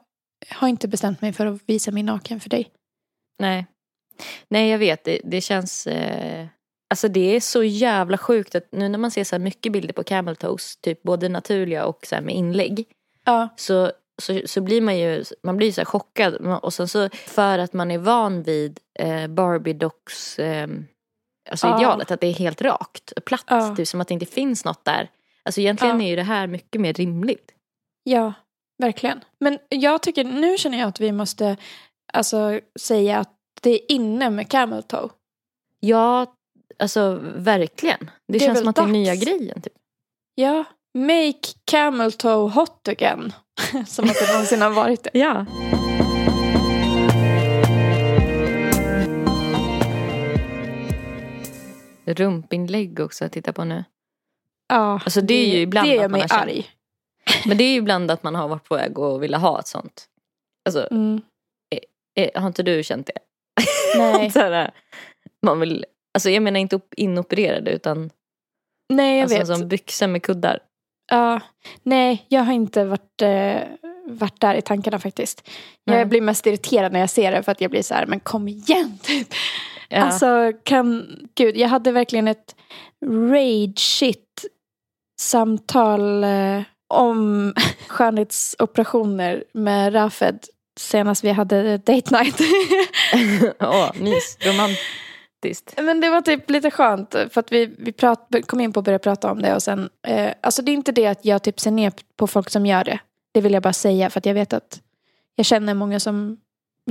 [0.50, 2.72] har inte bestämt mig för att visa min naken för dig.
[3.40, 3.66] Nej.
[4.48, 5.88] Nej jag vet, det, det känns...
[5.88, 6.48] Eh...
[6.90, 10.04] Alltså det är så jävla sjukt att nu när man ser så mycket bilder på
[10.04, 12.86] camel toes, typ både naturliga och så med inlägg.
[13.26, 13.50] Ja.
[13.56, 16.36] så, så, så blir man ju man blir så chockad.
[16.36, 20.68] Och sen så för att man är van vid eh, Barbie Docks eh,
[21.50, 21.78] alltså Ja.
[21.78, 23.76] idealet, att det är helt rakt, platt, Ja.
[23.76, 25.10] typ som att det inte finns något där.
[25.44, 27.52] Alltså egentligen är ju det här mycket mer rimligt.
[28.04, 28.34] Ja,
[28.82, 29.24] verkligen.
[29.40, 31.58] Men jag tycker, nu känner jag att vi måste
[32.14, 35.10] alltså, säga att det är inne med camel toe.
[35.80, 36.36] Ja,
[36.80, 38.00] alltså verkligen.
[38.00, 38.94] Det, Det känns som att det är dags.
[38.94, 39.62] nya grejen.
[39.62, 39.74] Typ.
[40.36, 40.64] Ja,
[40.94, 43.34] make camel toe hot again.
[43.88, 45.20] Som att det någonsin har varit det.
[45.20, 45.46] Ja.
[52.06, 53.84] rumpinlägg också att titta på nu.
[54.68, 56.70] Ja, Alltså, det är ju ibland det gör mig arg.
[57.46, 59.68] Men det är ju ibland att man har varit på väg och vilja ha ett
[59.68, 60.06] sånt.
[60.66, 61.22] Alltså, Mm.
[62.20, 63.18] eh, har inte du känt det?
[63.98, 64.30] Nej.
[64.36, 64.72] Här,
[65.46, 68.10] man vill, alltså jag menar inte op- inopererade utan
[68.94, 69.48] Nej, jag alltså, vet.
[69.60, 70.60] som byxor med kuddar.
[71.12, 71.40] Ja,
[71.84, 73.62] nej, jag har inte varit, eh,
[74.06, 75.50] varit där i tankarna faktiskt.
[75.86, 75.98] Nej.
[75.98, 78.20] Jag blir mest irriterad när jag ser det för att jag blir så här, men
[78.20, 79.28] kom igen typ.
[79.90, 79.98] Ja.
[80.04, 82.56] Alltså, kan, gud, jag hade verkligen ett
[83.06, 84.46] rage shit
[85.22, 87.54] samtal eh, om
[87.88, 90.40] skönhetsoperationer med Rafed
[90.80, 92.40] senast vi hade date night.
[93.60, 94.38] Åh, mys.
[94.42, 95.74] Romantiskt.
[95.78, 98.86] Men det var typ lite skönt för att vi, vi prat, kom in på att
[98.86, 101.60] börja prata om det och sen, eh, alltså det är inte det att jag typ
[101.60, 103.00] ser ner på folk som gör det.
[103.34, 104.82] Det vill jag bara säga för att jag vet att
[105.36, 106.38] jag känner många som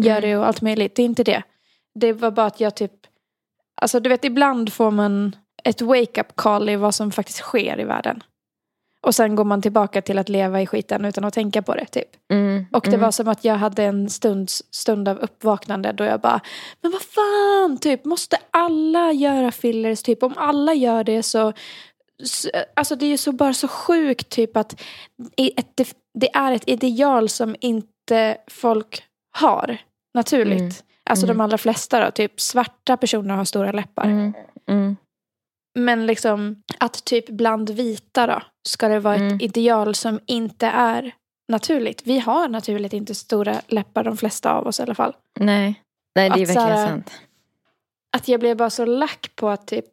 [0.01, 0.31] gör Mm.
[0.31, 0.95] det och allt möjligt.
[0.95, 1.43] Det är inte det.
[1.95, 2.93] Det var bara att jag typ,
[3.83, 7.85] alltså du vet ibland får man ett wake-up call i vad som faktiskt sker i
[7.85, 8.23] världen.
[9.03, 11.87] Och sen går man tillbaka till att leva i skiten utan att tänka på det
[11.87, 12.09] typ.
[12.33, 13.01] Mm, Och det mm.
[13.01, 16.41] var som att jag hade en stunds, stund av uppvaknande då jag bara,
[16.81, 20.03] men vad fan, typ, måste alla göra fillers?
[20.03, 21.53] Typ, om alla gör det så,
[22.25, 24.81] så alltså det är ju så bara så sjukt typ att
[25.37, 29.79] ett, det, är ett ideal som inte folk har
[30.15, 30.61] naturligt.
[30.61, 30.73] Mm.
[31.05, 31.37] Alltså Mm.
[31.39, 34.33] de allra flesta då, typ svarta personer har stora läppar.
[35.77, 39.37] Mm, mm, Men liksom att typ bland vita då ska det vara Mm.
[39.37, 41.15] ett ideal som inte är
[41.49, 42.03] naturligt.
[42.07, 45.17] Vi har naturligt inte stora läppar de flesta av oss i alla fall.
[45.41, 45.83] nej.
[46.15, 47.11] nej, det är Att verkligen här- sant.
[48.17, 49.87] Att jag blev bara så lack på att typ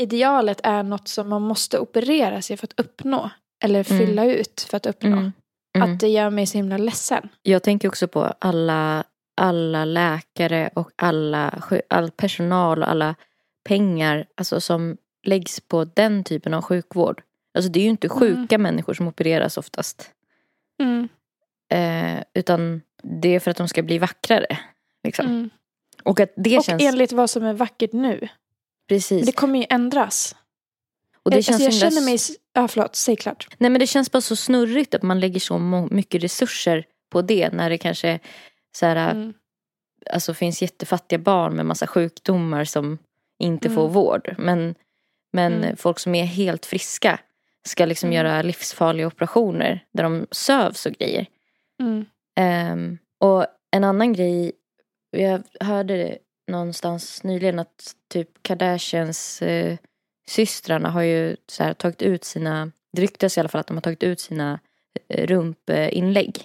[0.00, 3.30] idealet är något som man måste operera sig för att uppnå.
[3.64, 4.06] Eller Mm.
[4.06, 5.16] fylla ut för att uppnå.
[5.16, 5.32] Mm,
[5.76, 5.92] mm.
[5.94, 7.28] Att det gör mig så himla ledsen.
[7.42, 9.04] Jag tänker också på alla,
[9.40, 13.14] alla läkare och alla, all personal och alla
[13.70, 17.22] pengar alltså, som läggs på den typen av sjukvård.
[17.54, 20.10] Alltså det är ju inte sjuka människor som opereras oftast.
[20.82, 21.08] Mm.
[21.72, 24.58] Eh, utan det är för att de ska bli vackrare.
[25.04, 25.26] Liksom.
[25.26, 25.50] Mm.
[26.04, 26.82] Och att det Och känns...
[26.82, 28.28] enligt vad som är vackert nu.
[28.88, 29.16] Precis.
[29.16, 30.36] Men det kommer ju ändras.
[31.22, 32.18] och det alltså, känns jag känner mig...
[32.52, 32.96] Ja, förlåt.
[32.96, 33.48] Säg klart.
[33.58, 35.58] Nej men det känns bara så snurrigt att man lägger så
[35.90, 38.18] mycket resurser på det när det kanske
[38.76, 39.32] så här, Mm.
[40.10, 42.98] alltså, finns jättefattiga barn med massa sjukdomar som
[43.40, 43.74] inte Mm.
[43.76, 44.34] får vård.
[44.38, 44.74] Men,
[45.32, 45.76] men Mm.
[45.76, 47.18] folk som är helt friska
[47.68, 48.16] ska liksom Mm.
[48.16, 51.26] göra livsfarliga operationer där de sövs och grejer.
[52.36, 54.52] Ehm, och en annan grej,
[55.10, 59.76] jag hörde det någonstans nyligen att typ Kardashians eh,
[60.28, 63.76] systrarna har ju så här, tagit ut sina, det ryktas i alla fall att de
[63.76, 64.58] har tagit ut sina
[65.08, 66.44] eh, rumpinlägg.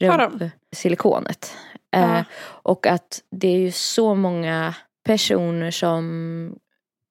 [0.00, 1.54] Rumpsilikonet.
[1.90, 2.18] Ja.
[2.18, 4.74] Eh, och att det är ju så många
[5.04, 6.58] personer som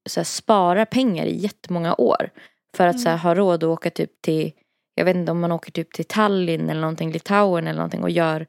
[0.09, 2.29] så här, sparar pengar i jättemånga år.
[2.77, 3.23] För att så här, Mm.
[3.23, 4.51] ha råd att åka typ till,
[4.95, 8.09] jag vet inte om man åker typ till Tallinn eller någonting, Litauen eller någonting och
[8.09, 8.47] gör,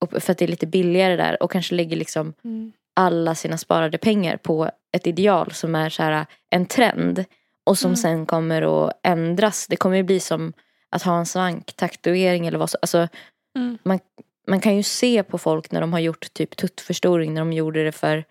[0.00, 2.72] och- för att det är lite billigare där och kanske lägger liksom Mm.
[2.96, 7.24] alla sina sparade pengar på ett ideal som är så här en trend
[7.66, 7.96] och som Mm.
[7.96, 9.66] sen kommer att ändras.
[9.66, 10.52] Det kommer ju bli som
[10.90, 12.78] att ha en svanktatuering eller vad så.
[12.82, 13.08] Alltså,
[13.56, 13.78] Mm.
[13.82, 13.98] man,
[14.48, 17.84] man kan ju se på folk när de har gjort typ tuttförstoring när de gjorde
[17.84, 18.24] det för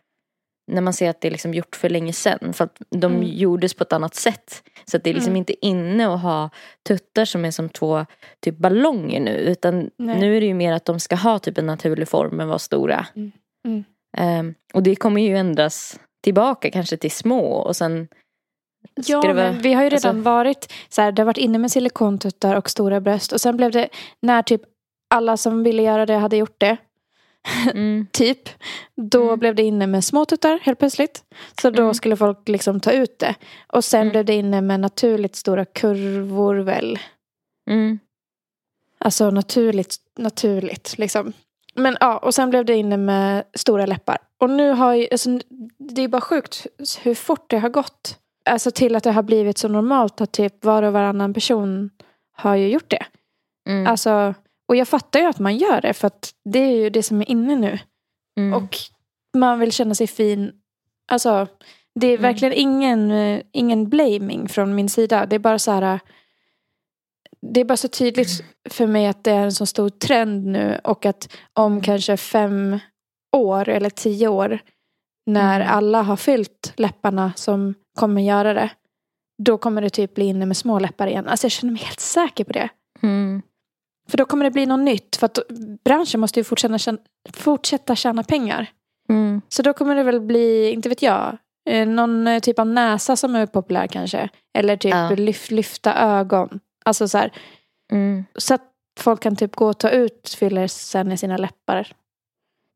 [0.68, 2.54] när man ser att det är liksom gjort för länge sedan.
[2.54, 3.24] För att de Mm.
[3.28, 4.64] gjordes på ett annat sätt.
[4.86, 5.38] Så att det är liksom Mm.
[5.38, 6.50] inte inne att ha
[6.88, 8.06] tuttar som är som två
[8.40, 9.32] typ ballonger nu.
[9.32, 10.20] Utan Nej.
[10.20, 12.60] nu är det ju mer att de ska ha typ en naturlig form men vara
[12.60, 13.06] stora.
[13.16, 13.84] Mm.
[14.18, 18.08] Ehm, och det kommer ju ändras tillbaka kanske till små och sen
[19.06, 19.34] Ja, vara...
[19.34, 22.56] men vi har ju redan alltså- varit så här, det har varit inne med silikontuttar
[22.56, 23.90] och stora bröst och sen blev det
[24.22, 24.62] när typ
[25.16, 26.78] alla som ville göra det hade gjort det,
[27.74, 28.50] Mm, typ,
[28.96, 29.40] då Mm.
[29.40, 31.24] blev det inne med små tuttar helt plötsligt.
[31.62, 31.94] Så då Mm.
[31.94, 33.36] skulle folk liksom ta ut det.
[33.68, 34.12] Och sen Mm.
[34.12, 37.00] blev det inne med naturligt stora kurvor väl.
[37.70, 38.00] mm,
[38.98, 41.34] Alltså naturligt, naturligt liksom.
[41.76, 44.18] Men ja, och sen blev det inne med stora läppar.
[44.38, 45.40] Och nu har ju, alltså,
[45.78, 46.68] det är bara sjukt
[47.04, 48.20] hur fort det har gått.
[48.50, 51.90] Alltså till att det har blivit så normalt att typ var och varannan person
[52.36, 53.06] har ju gjort det.
[53.70, 54.34] mm, Alltså,
[54.68, 57.22] och jag fattar ju att man gör det för att det är ju det som
[57.22, 57.80] är inne nu.
[58.38, 58.54] mm.
[58.54, 58.78] Och
[59.38, 60.52] man vill känna sig fin.
[61.12, 61.48] Alltså,
[62.00, 62.22] det är Mm.
[62.22, 65.26] verkligen ingen, eh, ingen blaming från min sida.
[65.26, 66.00] Det är bara så här.
[67.54, 70.80] Det är bara så tydligt för mig att det är en så stor trend nu
[70.84, 71.84] och att om Mm.
[71.84, 72.80] kanske fem
[73.36, 74.60] år eller tio år
[75.26, 75.74] när Mm.
[75.78, 78.70] alla har fyllt läpparna som kommer göra det
[79.44, 81.28] då kommer det typ bli inne med små läppar igen.
[81.28, 82.70] Alltså jag känner mig helt säker på det.
[84.10, 85.16] För då kommer det bli något nytt.
[85.16, 85.40] För att
[85.84, 86.98] branschen måste ju fortsätta tjäna,
[87.34, 88.68] fortsätta tjäna pengar.
[89.10, 91.38] mm, Så då kommer det väl bli, inte vet jag,
[91.70, 94.30] Eh, någon eh, typ av näsa som är populär kanske.
[94.54, 95.10] Eller typ Ja.
[95.10, 96.60] lyf, lyfta ögon.
[96.86, 97.32] Alltså så här.
[97.92, 98.26] Mm.
[98.36, 98.62] Så att
[99.00, 101.92] folk kan typ gå och ta ut fillers sen i sina läppar.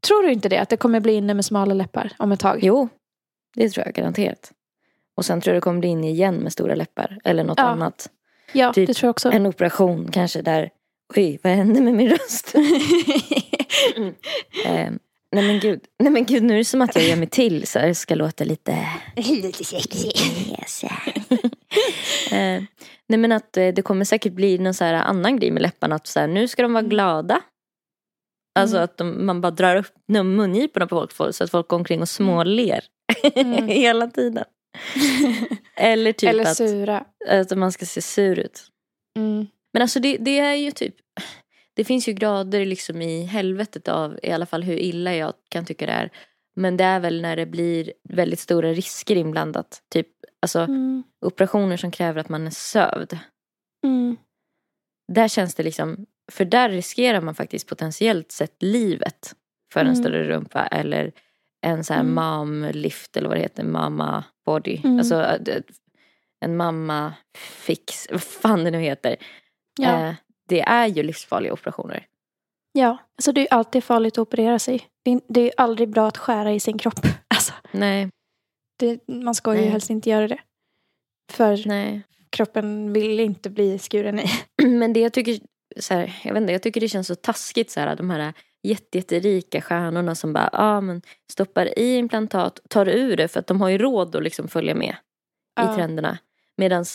[0.07, 0.57] Tror du inte det?
[0.57, 2.59] Att det kommer bli inne med smala läppar om ett tag?
[2.61, 2.89] Jo,
[3.55, 4.51] det tror jag garanterat.
[5.15, 7.17] Och sen tror jag det kommer bli inne igen med stora läppar.
[7.23, 7.63] Eller något Ja.
[7.65, 8.09] annat.
[8.53, 9.31] ja, typ det tror jag också.
[9.31, 10.69] En operation kanske där.
[11.15, 12.55] Oj, vad hände med min röst?
[14.65, 14.91] eh,
[15.31, 17.67] nej men gud, nej men gud, nu är det som att jag gör mig till
[17.67, 18.87] så jag ska låta lite...
[19.15, 20.07] Lite sexy.
[20.51, 20.83] Yes.
[22.31, 22.63] eh,
[23.07, 25.95] nej men att eh, det kommer säkert bli någon så här annan grej med läpparna.
[25.95, 27.41] Att så här, nu ska de vara glada.
[28.59, 28.83] Alltså Mm.
[28.83, 32.09] att de, man bara drar upp mungiporna på folk så att folk går omkring och
[32.09, 32.83] småler.
[33.35, 33.53] Mm.
[33.67, 34.43] Hela tiden.
[35.75, 37.05] Eller typ Eller att, sura.
[37.27, 38.61] att man ska se sur ut.
[39.17, 39.47] Mm.
[39.73, 40.95] Men alltså det, det är ju typ
[41.73, 45.65] Det finns ju grader liksom i helvetet av i alla fall hur illa jag kan
[45.65, 46.09] tycka det är.
[46.55, 49.81] Men det är väl när det blir väldigt stora risker inblandat.
[49.89, 50.07] Typ
[50.41, 51.03] alltså Mm.
[51.25, 53.17] operationer som kräver att man är sövd.
[53.85, 54.17] Mm.
[55.13, 59.35] Där känns det liksom För där riskerar man faktiskt potentiellt sett livet.
[59.73, 59.95] För en Mm.
[60.03, 61.11] större rumpa eller
[61.61, 62.15] en så här Mm.
[62.15, 63.63] mom lift eller vad det heter.
[63.63, 64.81] Mamma body.
[64.83, 64.97] Mm.
[64.99, 65.63] Alltså det-
[66.45, 68.07] en mamma fix.
[68.11, 69.15] Vad fan det nu heter.
[69.81, 70.07] Ja.
[70.07, 70.15] Eh,
[70.47, 72.05] det är ju livsfarliga operationer.
[72.71, 74.87] ja, alltså det är alltid farligt att operera sig.
[75.27, 76.99] Det är, aldrig bra att skära i sin kropp.
[77.27, 78.09] Alltså, Nej,
[78.79, 79.69] det, man ska ju Nej.
[79.69, 80.39] helst inte göra det.
[81.31, 82.01] För nej.
[82.29, 84.25] kroppen vill inte bli skuren i.
[84.63, 85.39] Men det jag tycker,
[85.79, 88.33] så här, jag vet inte, jag tycker det känns så taskigt så här, de här
[88.63, 93.47] jätte, jätterika stjärnorna som bara ah, men stoppar i implantat, tar ur det för att
[93.47, 94.95] de har ju råd att liksom följa med
[95.55, 95.73] Ja.
[95.73, 96.17] i trenderna.
[96.57, 96.85] Medan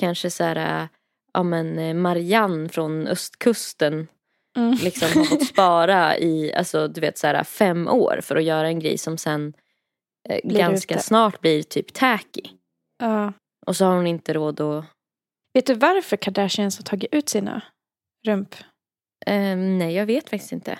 [0.00, 0.88] kanske så här, äh,
[1.36, 4.08] ja men eh, Marianne från östkusten
[4.56, 4.72] Mm.
[4.72, 8.68] liksom har fått spara i, alltså du vet så här fem år för att göra
[8.68, 9.52] en grej som sen
[10.28, 11.02] eh, ganska ute.
[11.02, 12.42] snart blir typ tacky.
[12.98, 13.32] Ja.
[13.66, 14.84] Och så har hon inte råd att
[15.54, 17.62] Vet du varför Kardashians har tagit ut sina
[18.26, 18.54] rump?
[19.26, 20.78] Eh, nej, jag vet faktiskt inte.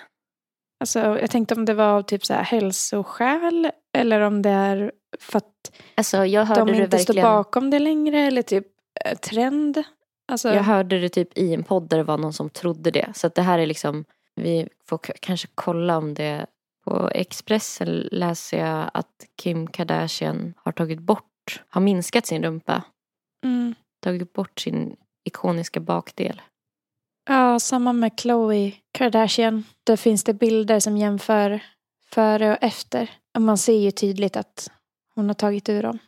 [0.79, 4.91] Alltså, jag tänkte om det var av typ så här hälsoskäl eller om det är
[5.19, 5.53] för att
[5.95, 6.17] Alltså,
[6.55, 8.67] de inte står bakom det längre eller typ
[9.05, 9.83] eh, trend.
[10.27, 13.11] Alltså, Jag hörde det typ i en podd där det var någon som trodde det.
[13.15, 16.45] Så att det här är liksom, vi får kanske kolla om det
[16.83, 22.83] på Expressen läser jag att Kim Kardashian har tagit bort, har minskat sin rumpa.
[23.43, 23.75] mm.
[23.99, 26.41] Tagit bort sin ikoniska bakdel.
[27.29, 29.63] Ja, samma med Khloe Kardashian.
[29.83, 31.59] Där finns det bilder som jämför
[32.09, 33.09] före och efter.
[33.35, 34.71] Och man ser ju tydligt att
[35.15, 35.99] hon har tagit ur dem.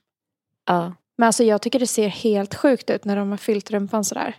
[0.65, 4.03] Ja, Men alltså jag tycker det ser helt sjukt ut när de har fyllt rumpan
[4.03, 4.35] sådär.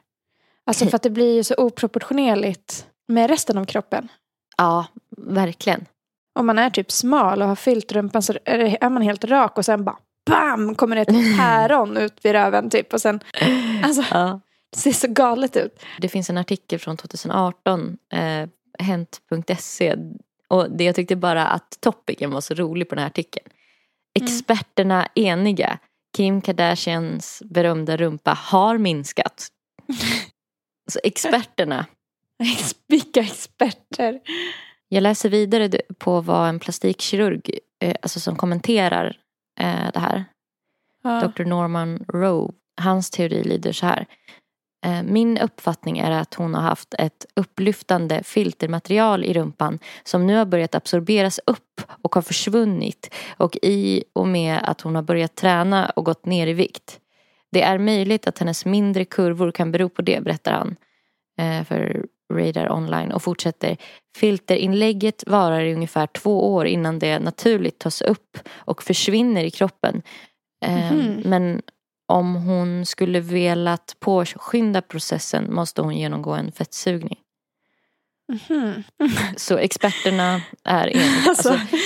[0.66, 4.09] Alltså för att det blir ju så oproportionerligt med resten av kroppen.
[4.57, 5.87] ja verkligen.
[6.38, 9.64] Om man är typ smal och har fyllt rumpan så är man helt rak och
[9.64, 9.97] sen bara
[10.31, 10.75] BAM!
[10.75, 12.93] Kommer det ett päron ut vid röven typ.
[12.93, 13.21] Och sen,
[13.85, 14.40] alltså Ja.
[14.73, 15.83] det ser så galet ut.
[15.99, 19.97] Det finns en artikel från 2018, eh, hent.se.
[20.49, 23.47] Och det jag tyckte bara att topicen var så rolig på den här artikeln.
[24.14, 25.79] Experterna eniga.
[26.16, 29.49] Kim Kardashians berömda rumpa har minskat.
[30.92, 31.87] Så experterna.
[32.88, 34.20] Vilka experter.
[34.88, 39.16] Jag läser vidare på vad en plastikkirurg, eh, alltså som kommenterar
[39.61, 40.25] eh, det här.
[41.03, 41.20] Ja.
[41.20, 41.44] Dr.
[41.44, 42.53] Norman Rowe.
[42.81, 44.07] Hans teori lyder så här.
[44.87, 50.37] Eh, Min uppfattning är att hon har haft ett upplyftande filtermaterial i rumpan som nu
[50.37, 55.35] har börjat absorberas upp och har försvunnit och i och med att hon har börjat
[55.37, 57.01] träna och gått ner i vikt.
[57.53, 60.77] Det är möjligt att hennes mindre kurvor kan bero på det, berättar han
[61.40, 63.77] eh, för Radar Online och fortsätter.
[64.16, 70.03] Filterinlägget varar i ungefär två år innan det naturligt tas upp och försvinner i kroppen.
[70.64, 71.23] Eh, Mhm.
[71.25, 71.62] Men
[72.11, 77.18] om hon skulle velat påskynda processen måste hon genomgå en fettsugning.
[78.49, 78.83] Mhm.
[79.37, 81.07] Så experterna är eniga.
[81.29, 81.77] Alltså, Alltså,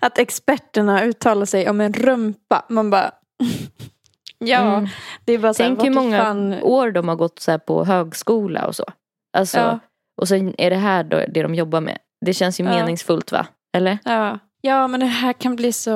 [0.00, 2.64] att experterna uttalar sig om en rumpa.
[2.68, 3.10] Man bara...
[4.38, 4.88] ja, mm.
[5.24, 7.58] det är bara så här, Tänk hur många fan- år de har gått så här
[7.58, 8.84] på högskola och så.
[9.36, 9.78] Alltså, Ja.
[10.16, 11.98] Och sen är det här då det de jobbar med.
[12.26, 12.70] Det känns ju Ja.
[12.70, 13.46] meningsfullt va?
[13.76, 13.98] Eller?
[14.04, 14.38] Ja.
[14.60, 15.90] ja, men det här kan bli så...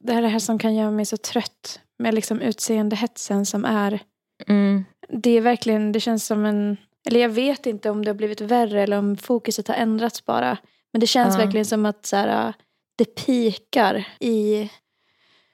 [0.00, 1.80] Det här är det här som kan göra mig så trött.
[1.98, 4.00] Med liksom utseendehetsen som är...
[4.46, 4.84] Mm.
[5.08, 6.76] Det är verkligen, det känns som en...
[7.06, 10.58] Eller jag vet inte om det har blivit värre eller om fokuset har ändrats bara.
[10.92, 11.44] Men det känns Ja.
[11.44, 12.52] verkligen som att så här,
[12.96, 14.70] det pikar i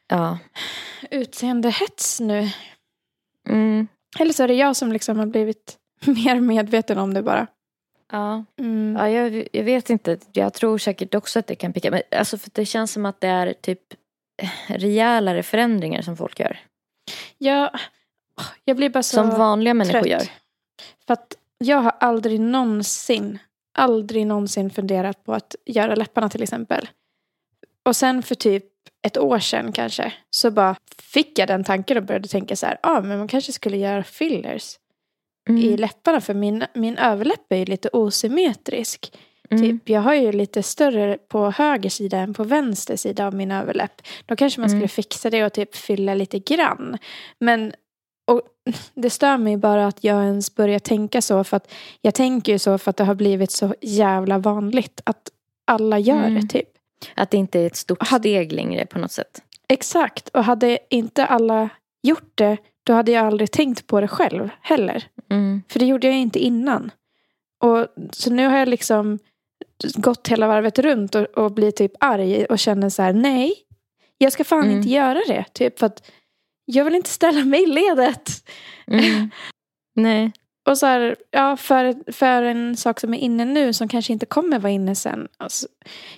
[0.09, 0.39] Ja.
[1.11, 2.49] utseendehets nu.
[3.49, 3.89] Mm.
[4.19, 5.77] Eller så är det jag som liksom har blivit
[6.07, 7.47] mer medveten om det bara.
[8.13, 8.45] Ja.
[8.61, 8.97] Mm.
[8.99, 10.19] Ja, jag, jag vet inte.
[10.33, 11.91] Jag tror säkert också att det kan picka.
[11.91, 13.81] Men alltså för det känns som att det är typ
[14.67, 16.59] rejälare förändringar som folk gör.
[17.39, 17.71] Jag,
[18.65, 20.07] jag blir bara så Som vanliga människor trött.
[20.07, 20.23] gör.
[21.07, 23.39] För att jag har aldrig någonsin,
[23.79, 26.89] aldrig någonsin funderat på att göra läpparna till exempel.
[27.83, 28.65] Och sen för typ
[29.07, 32.79] ett år sedan kanske så bara fick jag den tanken och började tänka så här,
[32.83, 34.77] ja ah, men man kanske skulle göra fillers
[35.49, 35.77] i Mm.
[35.81, 39.13] läpparna för min, min överläpp är ju lite osymmetrisk.
[39.51, 39.63] Mm.
[39.63, 43.51] Typ, jag har ju lite större på höger sida än på vänster sida av min
[43.53, 44.03] överläpp.
[44.27, 44.89] Då kanske man skulle Mm.
[44.89, 46.99] fixa det och typ fylla lite grann.
[47.41, 47.73] Men
[48.27, 48.43] och
[48.95, 51.45] det stör mig bara att jag ens börjar tänka så.
[51.45, 55.29] För att jag tänker ju så för att det har blivit så jävla vanligt att
[55.67, 56.35] alla gör Mm.
[56.41, 56.69] det typ.
[57.17, 59.43] Att det inte är ett stort Hade- steg längre på något sätt.
[59.69, 60.29] Exakt.
[60.29, 61.69] Och hade inte alla
[62.03, 65.05] gjort det då hade jag aldrig tänkt på det själv heller.
[65.31, 65.63] Mm.
[65.69, 66.91] För det gjorde jag inte innan.
[67.63, 69.19] Och, så nu har jag liksom
[69.95, 73.55] gått hela varvet runt och, och blir typ arg och känner så här, nej,
[74.19, 74.77] jag ska fan Mm.
[74.77, 75.45] inte göra det.
[75.53, 76.11] Typ för att
[76.65, 78.31] jag vill inte ställa mig i ledet.
[78.87, 79.31] Mm.
[79.97, 80.33] Nej.
[80.69, 84.27] Och så här, ja, för, för en sak som är inne nu som kanske inte
[84.27, 85.29] kommer vara inne sen.
[85.37, 85.67] Alltså,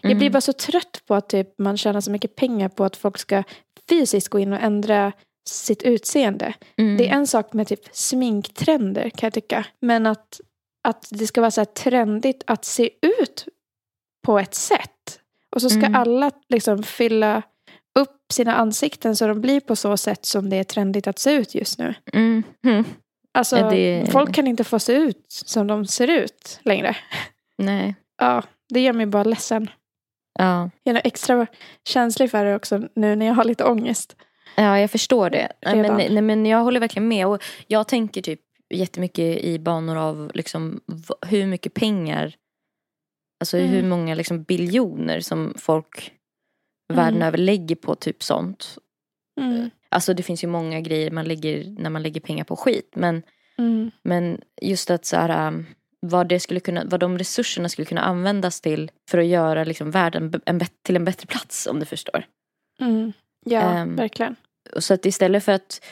[0.00, 0.32] jag blir Mm.
[0.32, 3.42] bara så trött på att typ, man tjänar så mycket pengar på att folk ska
[3.88, 5.12] fysiskt gå in och ändra
[5.48, 6.54] sitt utseende.
[6.76, 6.96] Mm.
[6.96, 9.66] Det är en sak med typ sminktrender kan jag tycka.
[9.80, 10.40] Men att,
[10.82, 12.90] att det ska vara så här trendigt att se
[13.20, 13.46] ut
[14.26, 15.20] på ett sätt.
[15.54, 15.94] Och så ska Mm.
[15.94, 17.42] alla liksom fylla
[17.98, 21.32] upp sina ansikten så de blir på så sätt som det är trendigt att se
[21.32, 21.94] ut just nu.
[22.12, 22.42] Mm.
[22.66, 22.84] Mm.
[23.34, 26.96] Alltså, Ja, det- folk kan inte få se ut som de ser ut längre.
[27.58, 27.94] Nej.
[28.18, 29.70] Ja, det gör mig bara ledsen.
[30.38, 30.70] Ja.
[30.82, 31.46] Jag är extra
[31.88, 34.16] känslig för det också nu när jag har lite ångest.
[34.56, 35.52] ja, jag förstår det.
[35.66, 37.26] Nej, men, nej, men jag håller verkligen med.
[37.26, 38.40] Och jag tänker typ
[38.72, 40.80] jättemycket i banor av liksom,
[41.26, 42.34] hur mycket pengar,
[43.40, 43.70] alltså Mm.
[43.70, 46.12] hur många liksom, biljoner som folk
[46.92, 47.04] Mm.
[47.04, 48.78] världen över lägger på typ sånt.
[49.40, 49.70] Mm.
[49.88, 52.92] Alltså det finns ju många grejer man lägger när man lägger pengar på skit.
[52.96, 53.22] Men,
[53.58, 53.90] Mm.
[54.02, 55.66] men just att så här, um,
[56.00, 59.90] vad, det skulle kunna, vad de resurserna skulle kunna användas till för att göra liksom,
[59.90, 62.24] världen en, till en bättre plats om du förstår.
[62.80, 63.12] Mm.
[63.44, 64.36] Ja, Ehm, verkligen.
[64.74, 65.84] Och Så att istället för att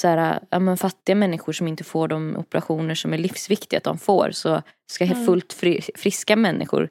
[0.00, 3.84] så här, ja, men fattiga människor som inte får de operationer som är livsviktiga att
[3.84, 5.26] de får så ska Mm.
[5.26, 6.88] fullt fri, friska människor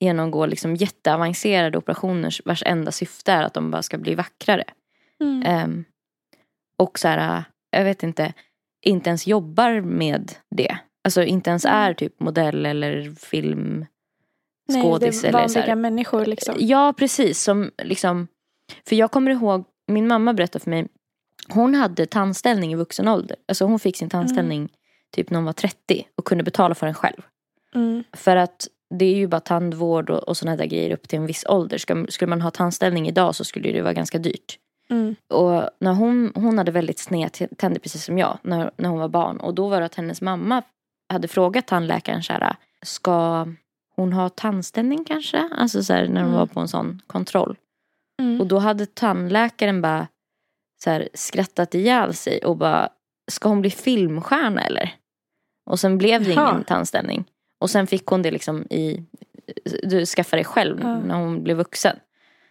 [0.00, 4.64] genomgå liksom jätteavancerade operationer vars enda syfte är att de bara ska bli vackrare.
[5.20, 5.42] Mm.
[5.46, 5.84] Ehm,
[6.78, 8.32] och så här, jag vet inte,
[8.84, 10.78] inte ens jobbar med det.
[11.04, 11.76] Alltså inte ens Mm.
[11.76, 13.86] är typ modell eller film
[14.68, 16.54] Nej, skådis det är vanliga människor liksom.
[16.58, 17.42] Ja, precis.
[17.42, 18.28] Som liksom,
[18.88, 20.86] för jag kommer ihåg, min mamma berättade för mig,
[21.48, 23.36] hon hade tandställning i vuxen ålder.
[23.48, 24.68] Alltså hon fick sin tandställning
[25.12, 27.22] typ när hon var 30 och kunde betala för den själv.
[27.74, 28.04] Mm.
[28.12, 31.26] För att det är ju bara tandvård och, och sådana där grejer upp till en
[31.26, 31.78] viss ålder.
[31.78, 34.58] Ska, skulle man ha tandställning idag så skulle det vara ganska dyrt.
[34.90, 35.16] Mm.
[35.28, 39.08] Och när hon, hon hade väldigt sneda tänder precis som jag när, när hon var
[39.08, 39.36] barn.
[39.36, 40.62] Och då var det att hennes mamma
[41.08, 43.46] hade frågat tandläkaren så här, ska
[43.96, 45.48] hon ha tandställning kanske?
[45.58, 46.38] Alltså så här, när hon Mm.
[46.38, 47.56] var på en sån kontroll.
[48.20, 48.40] Mm.
[48.40, 50.06] Och då hade tandläkaren bara
[50.84, 52.88] så här, skrattat ihjäl sig och bara,
[53.30, 54.94] ska hon bli filmstjärna eller?
[55.70, 56.50] Och sen blev det Jaha.
[56.50, 57.24] ingen tandställning.
[57.60, 59.02] Och sen fick hon det liksom i,
[59.82, 60.98] du skaffade det själv Ja.
[60.98, 61.96] när hon blev vuxen.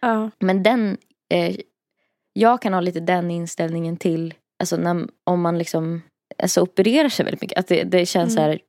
[0.01, 0.29] Ja.
[0.39, 0.97] Men den,
[1.29, 1.55] eh,
[2.33, 6.01] jag kan ha lite den inställningen till, alltså när, om man liksom
[6.43, 7.59] alltså opererar sig väldigt mycket.
[7.59, 8.43] Att det, det känns Mm.
[8.45, 8.59] så här,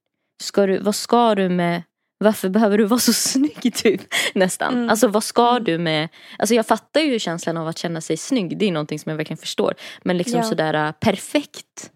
[0.43, 1.83] ska du, vad ska du med,
[2.19, 4.01] varför behöver du vara så snygg typ?
[4.35, 4.75] Nästan.
[4.75, 4.91] Mm.
[4.91, 5.65] Alltså vad ska Mm.
[5.65, 8.59] du med, alltså jag fattar ju känslan av att känna sig snygg.
[8.59, 9.75] Det är någonting som jag verkligen förstår.
[10.03, 10.43] Men liksom Ja.
[10.43, 11.91] sådär äh, perfekt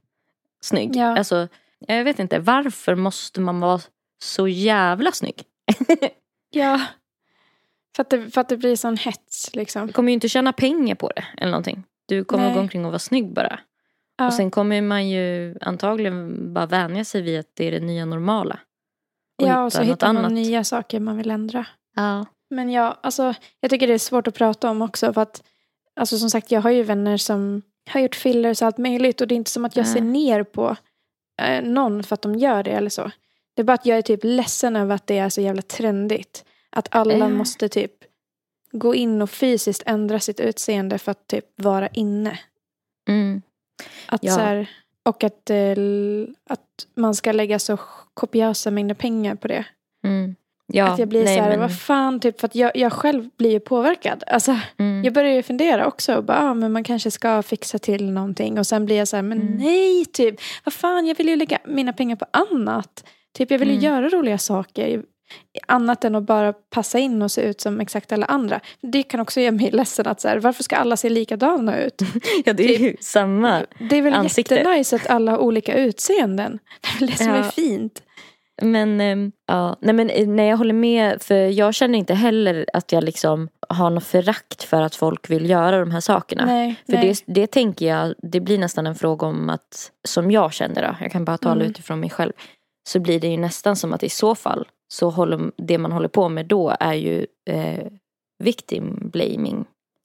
[0.62, 0.96] snygg.
[0.96, 1.18] Ja.
[1.18, 1.48] Alltså,
[1.87, 3.80] jag vet inte, varför måste man vara
[4.22, 5.42] så jävla snygg?
[6.50, 6.80] ja.
[7.96, 9.87] För att, det, för att det blir sån hets liksom.
[9.87, 11.85] Du kommer ju inte tjäna pengar på det eller någonting.
[12.06, 12.54] Du kommer Nej.
[12.54, 13.61] gå omkring och vara snygg bara.
[14.16, 14.26] Ja.
[14.26, 18.04] Och sen kommer man ju antagligen bara vänja sig vid att det är det nya
[18.04, 18.59] normala.
[19.40, 20.33] Och ja, och så något hittar man annat.
[20.33, 21.66] nya saker man vill ändra.
[21.96, 22.26] Ja.
[22.50, 25.12] Men ja, alltså, jag tycker det är svårt att prata om också.
[25.12, 25.43] För att,
[25.97, 29.20] alltså, som sagt, jag har ju vänner som har gjort fillers och allt möjligt.
[29.20, 29.93] Och det är inte som att jag Ja.
[29.93, 30.76] ser ner på
[31.43, 33.11] eh, någon för att de gör det eller så.
[33.55, 36.45] Det är bara att jag är typ ledsen över att det är så jävla trendigt.
[36.70, 37.28] Att alla Ja.
[37.28, 37.93] måste typ
[38.72, 42.38] gå in och fysiskt ändra sitt utseende för att typ vara inne.
[43.09, 43.43] Mm.
[44.07, 44.34] Att Ja.
[44.34, 44.70] så här,
[45.03, 45.76] och att, eh,
[46.51, 47.78] att man ska lägga så
[48.21, 49.64] kopiösa mängder pengar på det.
[50.05, 50.35] Mm.
[50.73, 52.93] Ja, att jag blir nej, så här, men- vad fan, typ, för att jag, jag
[52.93, 54.25] själv blir ju påverkad.
[54.27, 55.05] Alltså, Mm.
[55.05, 56.14] jag börjar ju fundera också.
[56.16, 58.59] Och bara, ah, men man kanske ska fixa till någonting.
[58.59, 59.55] Och sen blir jag så här, men Mm.
[59.57, 60.35] nej, typ.
[60.64, 63.05] Vad fan, jag vill ju lägga mina pengar på annat.
[63.39, 63.85] Typ, jag vill ju Mm.
[63.85, 65.03] göra roliga saker.
[65.68, 68.61] Annat än att bara passa in och se ut som exakt alla andra.
[68.81, 72.03] Det kan också göra mig ledsen att så här, varför ska alla se likadana ut?
[72.45, 73.62] Ja, det är ju samma.
[73.91, 74.55] Det är väl Ansikte.
[74.55, 76.59] jättenice att alla har olika utseenden.
[76.83, 77.35] Det är väl det som Ja.
[77.35, 78.03] är fint.
[78.62, 81.22] Men, ehm, ja, nej, men eh, nej, jag håller med.
[81.22, 85.50] För jag känner inte heller att jag liksom har något förakt för att folk vill
[85.50, 86.44] göra de här sakerna.
[86.46, 87.14] Nej, För nej.
[87.26, 90.96] det, det tänker jag, det blir nästan en fråga om att, som jag känner då,
[91.00, 91.70] jag kan bara tala Mm.
[91.70, 92.32] utifrån mig själv.
[92.88, 96.08] Så blir det ju nästan som att i så fall, så håller, det man håller
[96.08, 97.86] på med då är ju eh,
[98.44, 99.64] victim blaming.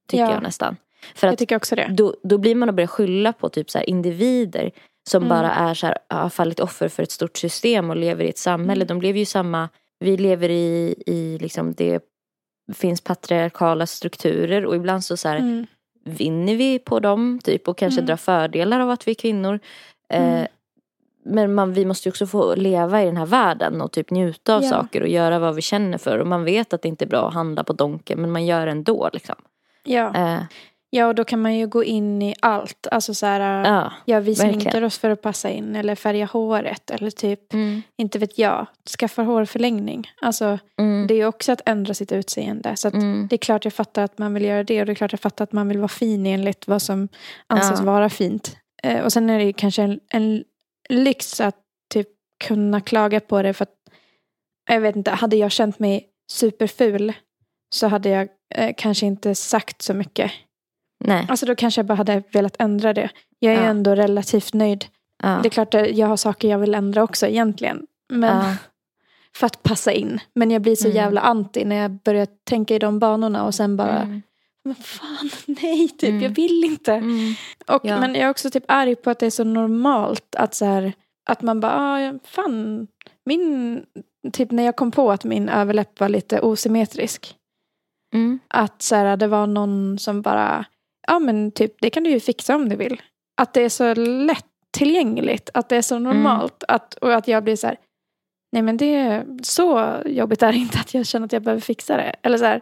[0.09, 0.31] Tycker Ja.
[0.33, 0.75] jag nästan.
[1.15, 1.87] För jag att tycker också det.
[1.97, 4.71] då, då blir man att börja skylla på typ så här individer
[5.09, 5.29] som Mm.
[5.29, 8.37] bara är så här, har fallit offer för ett stort system och lever i ett
[8.37, 8.83] samhälle.
[8.83, 8.87] Mm.
[8.87, 12.03] De lever ju samma, vi lever i, i liksom det
[12.73, 15.65] finns patriarkala strukturer och ibland så, så här, Mm.
[16.05, 18.05] vinner vi på dem typ och kanske Mm.
[18.07, 19.59] drar fördelar av att vi är kvinnor.
[20.09, 20.47] Eh, Mm.
[21.25, 24.55] men man, vi måste ju också få leva i den här världen och typ njuta
[24.55, 24.69] av Ja.
[24.69, 26.19] saker och göra vad vi känner för.
[26.19, 28.65] Och man vet att det inte är bra att handla på Donken men man gör
[28.65, 29.09] det ändå.
[29.13, 29.35] Liksom.
[29.83, 30.15] Ja.
[30.15, 30.39] Eh,
[30.95, 32.87] ja, och då kan man ju gå in i allt.
[32.91, 33.93] Alltså så här, ja.
[34.05, 34.59] ja, vi verkligen.
[34.61, 35.75] sminkar oss för att passa in.
[35.75, 36.91] Eller färga håret.
[36.91, 37.81] Eller typ, Mm.
[37.97, 38.67] inte vet jag,
[38.99, 40.07] skaffar hårförlängning.
[40.21, 41.07] Alltså, Mm.
[41.07, 42.75] det är ju också att ändra sitt utseende.
[42.75, 43.27] Så Mm.
[43.29, 44.79] det är klart jag fattar att man vill göra det.
[44.79, 47.07] Och det är klart jag fattar att man vill vara fin enligt vad som
[47.47, 47.85] anses Ja.
[47.85, 48.57] vara fint.
[48.83, 50.43] Eh, och sen är det kanske en, en
[50.89, 51.55] lyx att
[51.93, 52.07] typ
[52.43, 53.53] kunna klaga på det.
[53.53, 53.73] För att,
[54.69, 57.13] jag vet inte, hade jag känt mig superful
[57.75, 60.31] så hade jag eh, kanske inte sagt så mycket.
[61.07, 61.25] Nej.
[61.29, 63.09] Alltså då kanske jag bara hade velat ändra det.
[63.39, 63.69] Jag är Ja.
[63.69, 64.85] ändå relativt nöjd.
[65.23, 65.39] Ja.
[65.43, 67.85] Det är klart att jag har saker jag vill ändra också egentligen.
[68.13, 68.55] Men Ja.
[69.35, 70.19] för att passa in.
[70.33, 70.95] Men jag blir så Mm.
[70.97, 74.21] jävla anti när jag börjar tänka i de banorna och sen bara, Mm.
[74.65, 75.29] men fan
[75.61, 76.21] nej typ, Mm.
[76.21, 76.93] jag vill inte.
[76.93, 77.33] Mm.
[77.67, 77.85] Och.
[77.85, 80.93] Men jag är också typ arg på att det är så normalt att så här,
[81.29, 82.87] att man bara, ah, fan,
[83.25, 83.81] min,
[84.33, 87.35] typ när jag kom på att min överläpp var lite osymmetrisk.
[88.13, 88.39] Mm.
[88.47, 90.65] Att så här, det var någon som bara,
[91.07, 93.01] ja men typ det kan du ju fixa om du vill.
[93.41, 96.63] Att det är så lättillgängligt, att det är så normalt.
[96.67, 97.77] Att, och att jag blir så här,
[98.51, 101.61] nej men det är så jobbigt är det inte att jag känner att jag behöver
[101.61, 102.15] fixa det.
[102.21, 102.61] Eller så här,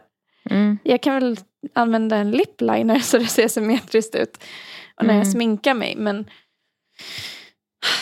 [0.49, 0.77] Mm.
[0.83, 1.37] jag kan väl
[1.73, 4.43] använda en lip liner så det ser symmetriskt ut.
[4.95, 5.31] Och när jag Mm.
[5.31, 5.95] sminkar mig.
[5.97, 6.25] Men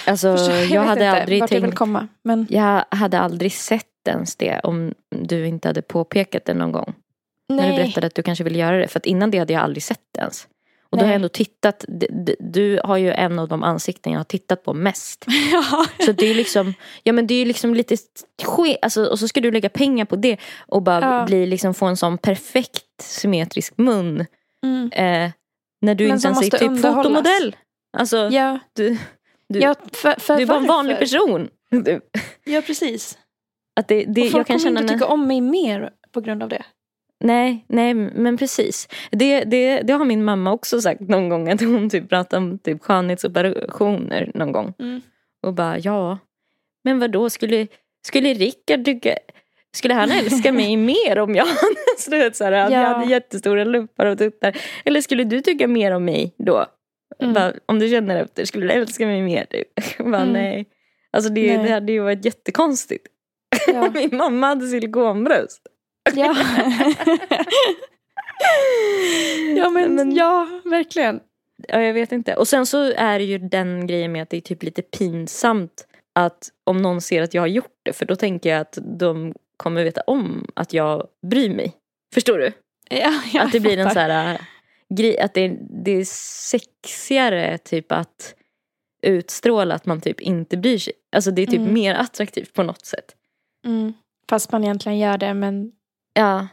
[0.07, 2.07] Alltså, jag, vet hade inte aldrig vart jag vill tänkt, komma.
[2.23, 6.93] Men jag hade aldrig sett ens det om du inte hade påpekat det någon gång.
[7.55, 7.83] När du nej.
[7.83, 8.87] berättade att du kanske ville göra det.
[8.87, 10.47] För att innan det hade jag aldrig sett det ens.
[10.89, 11.11] Och då har Nej.
[11.11, 11.85] jag ändå tittat,
[12.39, 15.25] du har ju en av de ansikten jag har tittat på mest.
[15.51, 15.85] ja.
[16.05, 16.73] Så det är liksom,
[17.03, 17.97] ja men det är liksom lite
[18.43, 20.37] ske, alltså, och så ska du lägga pengar på det
[20.67, 21.25] och bara Ja.
[21.25, 24.25] bli, liksom, få en sån perfekt symmetrisk mun.
[24.65, 24.91] Mm.
[24.91, 25.31] Eh,
[25.81, 26.95] när du Men inte ens är typ underhållas.
[27.05, 27.55] fotomodell.
[27.97, 28.97] Alltså, Ja, du,
[29.49, 31.49] du, ja, för, för du är bara en vanlig person.
[31.69, 32.01] Du,
[32.43, 33.17] Ja, precis.
[33.75, 36.21] att det, det, och folk jag kan kommer känna inte tycka om mig mer på
[36.21, 36.63] grund av det.
[37.21, 38.87] Nej, nej men precis.
[39.11, 41.49] Det, det, det har min mamma också sagt någon gång.
[41.49, 44.73] Att hon typ pratar om typ skönhetsoperationer någon gång.
[44.79, 45.01] Mm.
[45.43, 46.17] Och bara ja.
[46.83, 47.67] Men vad då skulle,
[48.07, 49.15] skulle Rickard tycka
[49.75, 51.45] skulle han älska mig mer om jag
[52.05, 52.87] hade så här, att jag Ja.
[52.87, 54.57] hade jättestora luppar och tuttar?
[54.85, 56.65] Eller skulle du tycka mer om mig då?
[57.21, 57.33] Mm.
[57.33, 59.45] Bara, om du känner efter, skulle du älska mig mer?
[59.45, 59.97] Typ?
[59.97, 60.33] Bara, Mm.
[60.33, 60.65] Nej.
[61.13, 61.67] Alltså det, Nej.
[61.67, 63.07] det hade ju varit jättekonstigt.
[63.67, 63.89] Ja.
[63.93, 65.61] Min mamma hade silikonbröst.
[66.15, 66.35] Ja.
[69.57, 71.19] ja, men, Men- ja, verkligen.
[71.67, 72.35] Ja, jag vet inte.
[72.35, 75.87] Och sen så är det ju den grejen med att det är typ lite pinsamt
[76.15, 77.93] att om någon ser att jag har gjort det.
[77.93, 81.73] För då tänker jag att de kommer veta om att jag bryr mig.
[82.13, 82.51] Förstår du?
[82.89, 84.07] Ja, jag att det blir en fattar.
[84.07, 84.39] så här äh,
[84.95, 88.35] grej, att det, det är sexigare typ att
[89.01, 90.93] utstråla att man typ inte bryr sig.
[91.15, 91.73] Alltså det är typ Mm.
[91.73, 93.15] mer attraktivt på något sätt.
[93.65, 93.93] Mm.
[94.29, 95.71] Fast man egentligen gör det, men...
[96.13, 96.47] Ja.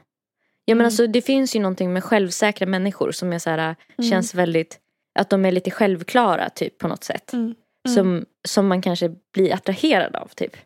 [0.65, 0.85] Ja men Mm.
[0.87, 4.11] alltså det finns ju någonting med självsäkra människor som är så här, äh, Mm.
[4.11, 4.79] känns väldigt,
[5.19, 7.33] att de är lite självklara typ på något sätt.
[7.33, 7.45] Mm.
[7.45, 7.95] Mm.
[7.95, 10.57] Som, som man kanske blir attraherad av typ.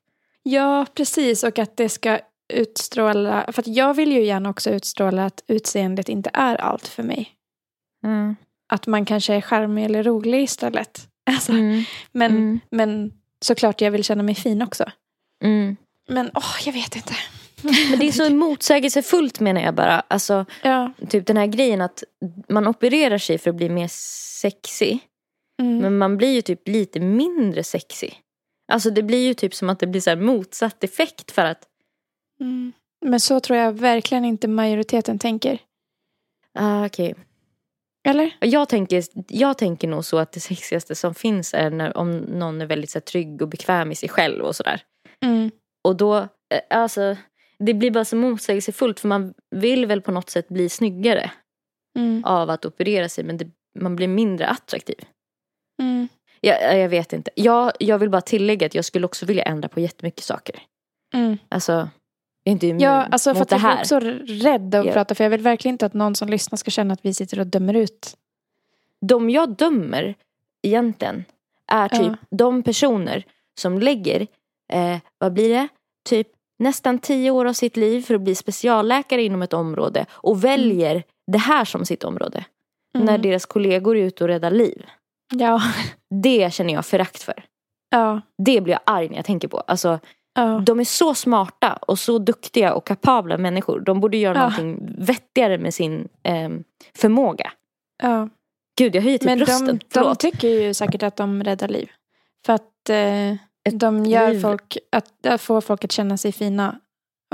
[0.43, 1.45] Ja, precis.
[1.45, 2.19] Och att det ska
[2.53, 3.53] utstråla...
[3.53, 7.31] För att jag vill ju gärna också utstråla att utseendet inte är allt för mig.
[8.05, 8.37] Mm.
[8.69, 11.09] Att man kanske är charmig eller rolig istället.
[11.31, 11.85] Alltså, Mm.
[12.13, 13.13] men, men
[13.45, 14.91] såklart jag vill känna mig fin också.
[16.09, 17.15] Men åh, jag vet inte.
[17.91, 20.01] Men det är så motsägelsefullt menar jag bara.
[20.01, 20.93] Alltså Ja.
[21.09, 22.05] typ den här grejen att
[22.49, 23.89] man opererar sig för att bli mer
[24.41, 24.99] sexy.
[25.63, 25.79] Mm.
[25.79, 28.11] Men man blir ju typ lite mindre sexy.
[28.73, 31.69] Alltså det blir ju typ som att det blir så här motsatt effekt för att
[32.41, 32.73] Mm.
[33.05, 35.59] Men så tror jag verkligen inte majoriteten tänker.
[36.59, 37.15] Ah, okej.
[38.09, 38.37] Eller?
[38.41, 42.61] Jag, tänker, jag tänker nog så att det sexigaste som finns är när, om någon
[42.61, 44.83] är väldigt så här, trygg och bekväm i sig själv och sådär.
[45.25, 45.51] Mm.
[45.85, 46.27] Och då, eh,
[46.71, 47.17] alltså,
[47.63, 51.31] det blir bara så motsägelsefullt för man vill väl på något sätt bli snyggare
[51.99, 52.25] Mm.
[52.25, 53.47] av att operera sig men det,
[53.79, 54.97] man blir mindre attraktiv.
[55.83, 56.09] Mm.
[56.41, 57.31] Jag, jag vet inte.
[57.35, 60.63] Jag, jag vill bara tillägga att jag skulle också vilja ändra på jättemycket saker.
[61.15, 61.39] Mm.
[61.49, 61.89] Alltså, jag
[62.45, 64.01] är inte immun Ja, alltså för mot att det jag är också
[64.45, 64.93] rädd att Ja.
[64.93, 67.41] prata för jag vill verkligen inte att någon som lyssnar ska känna att vi sitter
[67.41, 68.17] och dömer ut.
[69.01, 70.15] De jag dömer
[70.63, 71.25] egentligen
[71.73, 72.17] är typ Ja.
[72.31, 73.25] de personer
[73.61, 74.27] som lägger,
[74.73, 75.69] eh, vad blir det,
[76.09, 76.29] typ
[76.63, 81.03] nästan tio år av sitt liv för att bli specialläkare inom ett område och väljer
[81.33, 82.45] det här som sitt område.
[82.95, 83.07] Mm.
[83.07, 84.85] När deras kollegor är ute och räddar liv.
[85.35, 85.63] Ja.
[86.23, 87.45] Det känner jag förakt för.
[87.91, 88.21] Ja.
[88.39, 89.59] Det blir jag arg när jag tänker på.
[89.61, 89.99] Alltså,
[90.35, 90.63] Ja.
[90.67, 93.81] de är så smarta och så duktiga och kapabla människor.
[93.81, 94.41] De borde göra Ja.
[94.41, 96.65] någonting vettigare med sin ehm,
[96.97, 97.53] förmåga.
[98.03, 98.29] ja.
[98.79, 99.67] Gud, jag höjer till Men de, rösten.
[99.67, 100.21] de Förlåt.
[100.21, 101.91] tycker ju säkert att de räddar liv.
[102.47, 103.37] För att eh,
[103.71, 104.41] de gör liv.
[104.41, 106.81] folk, att, att få folk att känna sig fina.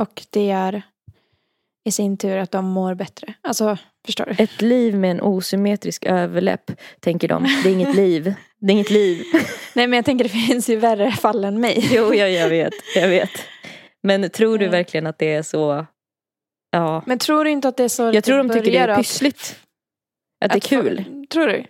[0.00, 0.82] Och det är
[1.84, 3.34] i sin tur att de mår bättre.
[3.40, 4.42] Alltså, förstår du?
[4.44, 6.70] Ett liv med en osymmetrisk överläpp,
[7.00, 7.42] tänker de.
[7.62, 8.34] Det är inget liv.
[8.58, 9.22] Det är inget liv.
[9.74, 11.88] Nej men jag tänker det finns ju värre fall än mig.
[11.92, 12.74] jo, jag, jag vet.
[12.94, 13.30] Jag vet.
[14.02, 15.86] Men tror du verkligen att det är så...
[16.70, 17.02] Ja.
[17.06, 18.98] Men tror du inte att det är så Jag tror de tycker det är att-
[18.98, 19.58] pyssligt.
[20.44, 21.26] Att det är att kul.
[21.30, 21.64] Tror du?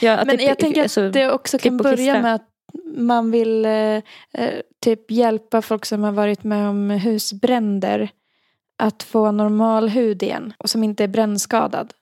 [0.00, 2.34] Ja, att Men det, jag tänker alltså, att det också kan klipp och börja med
[2.34, 2.48] att
[2.94, 3.72] man vill eh,
[4.32, 8.10] eh, typ hjälpa folk som har varit med om husbränder
[8.78, 11.92] att få normal hud igen och som inte är brännskadad.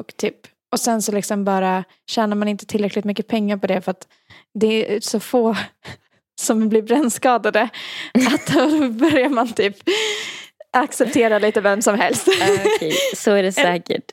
[0.00, 0.36] Och, typ,
[0.72, 4.08] och sen så liksom bara tjänar man inte tillräckligt mycket pengar på det för att
[4.54, 5.56] det är så få
[6.40, 7.62] som blir brännskadade
[8.34, 9.76] att då börjar man typ
[10.72, 12.28] acceptera lite vem som helst.
[12.76, 14.12] Okej, så är det säkert.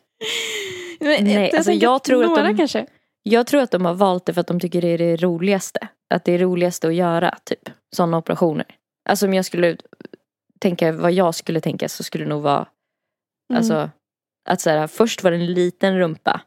[1.00, 2.86] Men Nej, alltså jag tror att de- kanske.
[3.24, 5.88] Jag tror att de har valt det för att de tycker det är det roligaste.
[6.10, 7.70] Att det är roligaste att göra, typ.
[7.96, 8.66] Sådana operationer.
[9.10, 9.78] Alltså om jag skulle
[10.60, 12.68] tänka vad jag skulle tänka så skulle det nog vara
[13.50, 13.58] Mm.
[13.58, 13.90] Alltså
[14.50, 16.42] att så här, först var det en liten rumpa.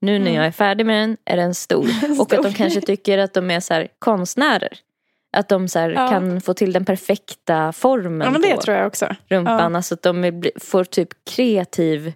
[0.00, 0.34] Nu när Mm.
[0.34, 1.86] jag är färdig med den är den stor.
[2.20, 4.78] Och att de kanske tycker att de är så här, konstnärer.
[5.32, 6.08] Att de så här, Ja.
[6.08, 9.16] kan få till den perfekta formen Ja men på det tror jag också.
[9.28, 9.76] rumpan.
[9.76, 12.12] Alltså att de är, får typ kreativ,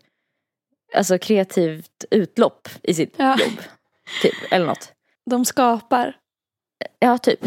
[0.95, 3.31] alltså kreativt utlopp i sitt Ja.
[3.41, 3.59] jobb.
[4.23, 4.93] Typ, eller något.
[5.31, 6.17] De skapar.
[6.99, 7.41] Ja, typ.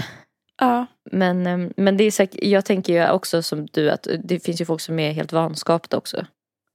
[0.60, 0.86] Ja.
[1.12, 4.62] Men, ehm, men det är säkert, jag tänker ju också som du att det finns
[4.62, 6.26] ju folk som är helt vanskapta också.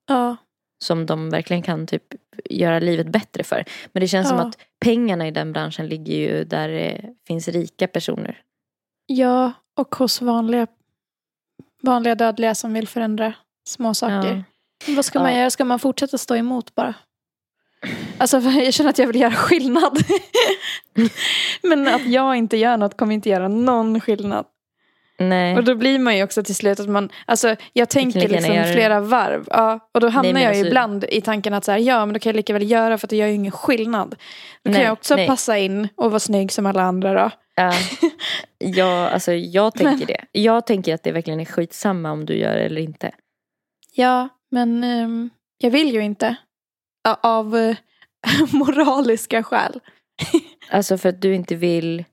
[0.07, 0.37] Ja.
[0.85, 2.03] Som de verkligen kan typ
[2.45, 3.65] göra livet bättre för.
[3.93, 4.45] Men det känns som Ja.
[4.45, 8.43] att pengarna i den branschen ligger ju där det finns rika personer.
[9.07, 10.67] Ja, och hos vanliga,
[11.83, 13.33] vanliga dödliga som vill förändra
[13.69, 14.45] små saker.
[14.89, 15.39] Vad ska man Ja.
[15.39, 15.51] göra?
[15.51, 16.95] Ska man fortsätta stå emot bara?
[18.21, 19.99] Alltså jag känner att jag vill göra skillnad.
[21.63, 24.47] Men att jag inte gör något kommer inte göra någon skillnad.
[25.19, 25.57] Nej.
[25.57, 28.55] Och då blir man ju också till slut att man, alltså jag tänker gärna liksom
[28.55, 28.73] det.
[28.73, 29.45] flera varv.
[29.51, 32.13] Ja, och då hamnar men jag alltså- ibland i tanken att så här, ja men
[32.13, 34.11] då kan jag lika väl göra för att det gör ju ingen skillnad.
[34.11, 35.27] Då Nej, kan jag också nej.
[35.27, 37.31] passa in och vara snygg som alla andra då.
[37.55, 37.73] Ja,
[38.59, 40.25] ja, alltså jag tänker det.
[40.33, 43.11] Jag tänker att det verkligen är skitsamma om du gör det eller inte.
[43.95, 46.37] Ja, men ehm, jag vill ju inte.
[47.23, 47.77] Av eh,
[48.53, 49.81] moraliska skäl.
[50.71, 52.05] Alltså för att du inte vill,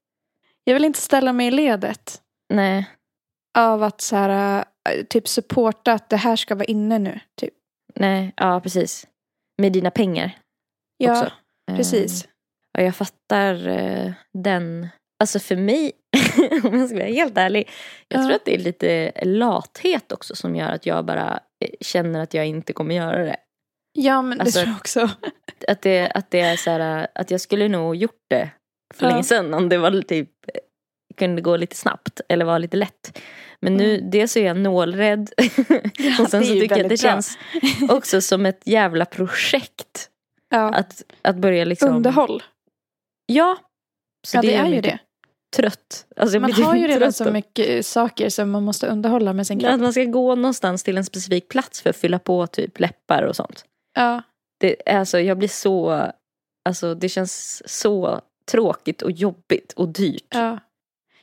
[0.63, 2.21] Jag vill inte ställa mig i ledet.
[2.53, 2.89] nej.
[3.57, 7.19] Av att så här, eh, typ supporta att det här ska vara inne nu.
[7.41, 7.53] Typ.
[7.95, 9.07] Nej, ja precis.
[9.57, 10.37] Med dina pengar
[10.97, 11.31] Ja, också.
[11.75, 12.23] precis.
[12.25, 12.29] Eh,
[12.71, 14.87] Ja, jag fattar eh, den.
[15.19, 15.91] Alltså för mig,
[16.63, 17.69] om jag ska vara helt ärlig.
[18.07, 18.25] Jag Ja.
[18.25, 22.33] tror att det är lite lathet också som gör att jag bara eh, känner att
[22.33, 23.35] jag inte kommer göra det.
[23.99, 25.09] Ja, men Alltså- det tror jag också.
[25.67, 28.49] Att det, att det är så här, eh, att jag skulle nog gjort det
[28.93, 29.09] för Ja.
[29.11, 30.59] länge sedan om det var typ eh,
[31.17, 33.19] kunde gå lite snabbt eller vara lite lätt.
[33.61, 35.29] Men nu, dels är jag nålrädd
[36.19, 37.11] och sen det så tycker jag att det bra.
[37.11, 37.37] känns
[37.89, 40.09] också som ett jävla projekt
[40.49, 40.73] Ja.
[40.73, 42.43] att, att börja liksom Underhåll.
[43.25, 43.57] Ja.
[44.27, 44.99] Så Ja, det gör är ju det.
[45.55, 46.05] Trött.
[46.15, 49.57] Alltså Man har ju typ redan så mycket saker som man måste underhålla med sin
[49.57, 49.81] Att kropp.
[49.81, 53.35] man ska gå någonstans till en specifik plats för att fylla på typ läppar och
[53.35, 53.65] sånt.
[53.97, 54.21] Ja,
[54.59, 56.05] Det, alltså, jag blir så,
[56.65, 58.21] alltså det känns så
[58.51, 60.27] tråkigt och jobbigt och dyrt.
[60.29, 60.59] ja.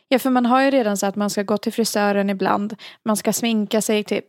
[0.09, 2.77] ja, för man har ju redan så att man ska gå till frisören ibland.
[3.05, 4.25] Man ska sminka sig typ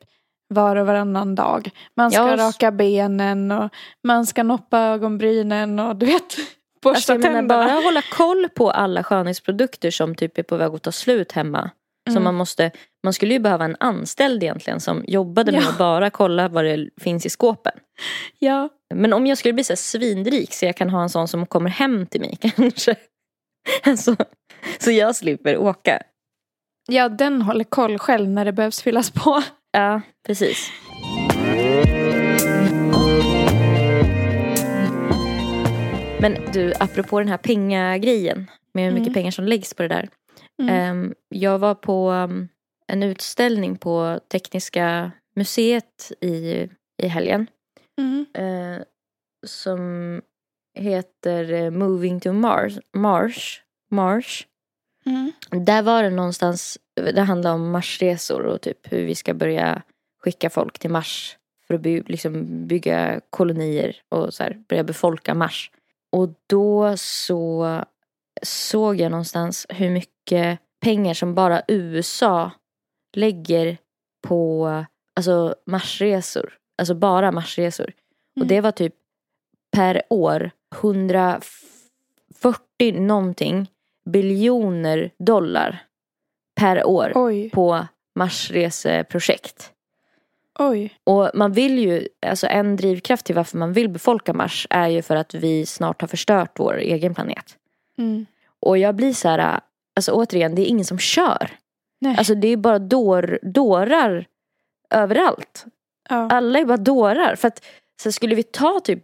[0.48, 1.70] var och varannan dag.
[1.96, 3.70] Man ska Ja, raka benen och
[4.04, 6.36] man ska noppa ögonbrynen och du vet,
[6.82, 7.48] borsta Alltså tänderna.
[7.48, 11.70] bara hålla koll på alla skönhetsprodukter som typ är på väg att ta slut hemma.
[12.08, 12.24] Så Mm.
[12.24, 12.72] man måste,
[13.04, 15.70] man skulle ju behöva en anställd egentligen som jobbade med Ja.
[15.70, 17.74] att bara kolla vad det finns i skåpen.
[18.40, 21.28] Ja, Men om jag skulle bli så här svinrik så jag kan ha en sån
[21.28, 22.96] som kommer hem till mig kanske.
[23.84, 24.16] Alltså,
[24.80, 26.02] så jag slipper åka.
[26.88, 29.44] ja, den håller koll själv när det behövs fyllas på.
[29.72, 30.72] Ja, precis.
[36.20, 38.52] Men du, apropå den här pengagrejen.
[38.74, 39.14] Med hur mycket Mm.
[39.14, 40.10] pengar som läggs på det där.
[40.62, 40.76] Mm.
[40.76, 42.50] Ehm, jag var på um,
[42.88, 47.48] en utställning på Tekniska museet i, i helgen.
[47.98, 48.26] Mm.
[48.34, 48.84] eh,
[49.46, 50.22] som
[50.74, 52.80] heter eh, Moving to Mars.
[52.94, 53.62] Mars.
[53.92, 54.48] Mars.
[55.06, 55.32] Mm.
[55.66, 56.78] Där var det någonstans,
[57.14, 59.82] det handlar om Marsresor och typ hur vi ska börja
[60.24, 61.38] skicka folk till Mars.
[61.68, 65.72] För att by, liksom bygga kolonier och så här, börja befolka Mars.
[66.12, 67.82] Och då så
[68.44, 70.15] såg jag någonstans hur mycket
[70.80, 72.52] pengar som bara USA
[73.14, 73.78] lägger
[74.28, 74.70] på
[75.14, 76.54] alltså Marsresor.
[76.78, 77.94] Alltså bara Marsresor.
[78.36, 78.48] Och Mm.
[78.48, 78.94] det var typ
[79.72, 83.72] per år 140 någonting
[84.06, 85.84] biljoner dollar
[86.56, 89.72] per år Oj, på Marsreseprojekt.
[90.60, 90.94] oj.
[91.04, 95.02] Och man vill ju, alltså en drivkraft till varför man vill befolka Mars är ju
[95.02, 97.58] för att vi snart har förstört vår egen planet.
[97.98, 98.26] Mm.
[98.60, 99.60] Och jag blir så här,
[99.96, 101.52] alltså återigen, det är ingen som kör.
[102.02, 102.16] Nej.
[102.18, 104.26] Alltså det är bara dår, dårar
[104.90, 105.66] överallt.
[106.10, 106.30] ja.
[106.32, 107.36] Alla är bara dårar.
[107.36, 107.66] För att
[108.04, 109.04] så skulle vi ta typ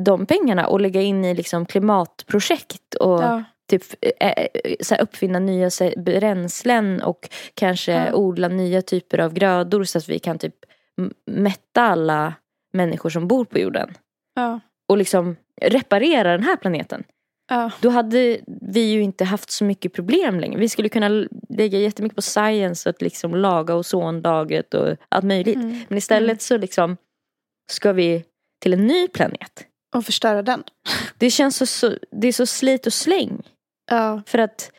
[0.00, 3.44] de pengarna och lägga in i liksom klimatprojekt och ja.
[3.70, 3.82] typ
[4.20, 4.46] eh,
[4.80, 8.14] så uppfinna nya bränslen och kanske Ja.
[8.14, 10.54] odla nya typer av grödor så att vi kan typ
[11.26, 12.34] mätta alla
[12.72, 13.94] människor som bor på jorden.
[14.34, 14.60] ja.
[14.88, 17.04] Och liksom reparera den här planeten.
[17.48, 17.70] Ja.
[17.80, 20.58] Då hade vi ju inte haft så mycket problem längre.
[20.58, 21.08] Vi skulle kunna
[21.48, 25.56] lägga jättemycket på science att liksom laga ozonlagret och allt möjligt.
[25.56, 25.80] Mm.
[25.88, 26.96] Men istället så liksom
[27.70, 28.24] ska vi
[28.62, 29.66] till en ny planet.
[29.94, 30.62] Och förstöra den.
[31.18, 33.42] Det känns så, så, det är så slit och släng.
[33.90, 34.22] Ja.
[34.26, 34.70] För att,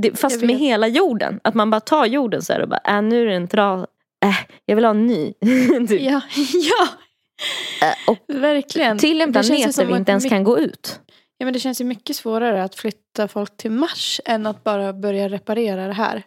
[0.00, 1.40] det, fast med hela jorden.
[1.44, 3.86] Att man bara tar jorden så här och bara, äh, nu är den tra...
[4.24, 4.34] Äh,
[4.64, 5.32] jag vill ha en ny.
[5.88, 6.00] typ.
[6.02, 6.20] Ja.
[6.54, 6.88] ja.
[7.86, 8.98] Äh, och Verkligen.
[8.98, 11.00] till en Det planet där vi inte ens my- kan gå ut.
[11.42, 14.92] Ja, men det känns ju mycket svårare att flytta folk till Mars än att bara
[14.92, 16.22] börja reparera det här.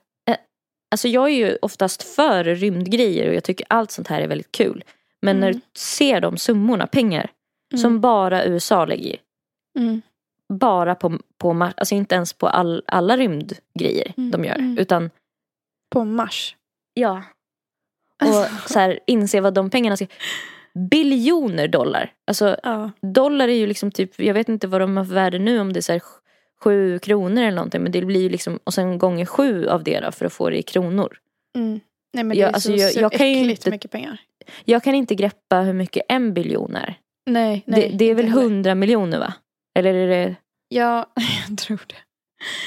[0.91, 4.51] Alltså jag är ju oftast för rymdgrejer och jag tycker allt sånt här är väldigt
[4.51, 4.83] kul.
[5.21, 5.59] Men när Mm.
[5.73, 7.31] du ser de summorna, pengar,
[7.73, 7.81] Mm.
[7.81, 9.15] som bara USA lägger.
[9.79, 10.01] Mm.
[10.53, 14.55] Bara på, på Mars, alltså inte ens på all, alla rymdgrejer Mm, de gör.
[14.55, 14.77] mm.
[14.77, 15.09] Utan
[15.91, 16.55] På Mars.
[16.93, 17.23] Ja.
[18.25, 20.05] Och så här, inse vad de pengarna ska...
[20.91, 22.13] Biljoner dollar.
[22.27, 22.91] Alltså Ja.
[23.13, 25.73] dollar är ju liksom typ, jag vet inte vad de har för värde nu om
[25.73, 26.03] det är så här sj-
[26.63, 27.83] sju kronor eller någonting.
[27.83, 30.49] Men det blir ju liksom, och sen gånger sju av det då för att få
[30.49, 31.17] det i kronor.
[31.57, 31.79] Mm.
[32.13, 33.91] Nej men det Ja, är alltså, så, jag- så jag kan ju äckligt inte- mycket
[33.91, 34.17] pengar.
[34.65, 36.95] Jag kan inte greppa hur mycket en biljon är.
[37.25, 37.81] Nej, nej.
[37.91, 39.33] det, det är väl hundra miljoner va?
[39.79, 40.35] Eller är det...
[40.67, 41.05] Ja,
[41.49, 41.95] jag tror det.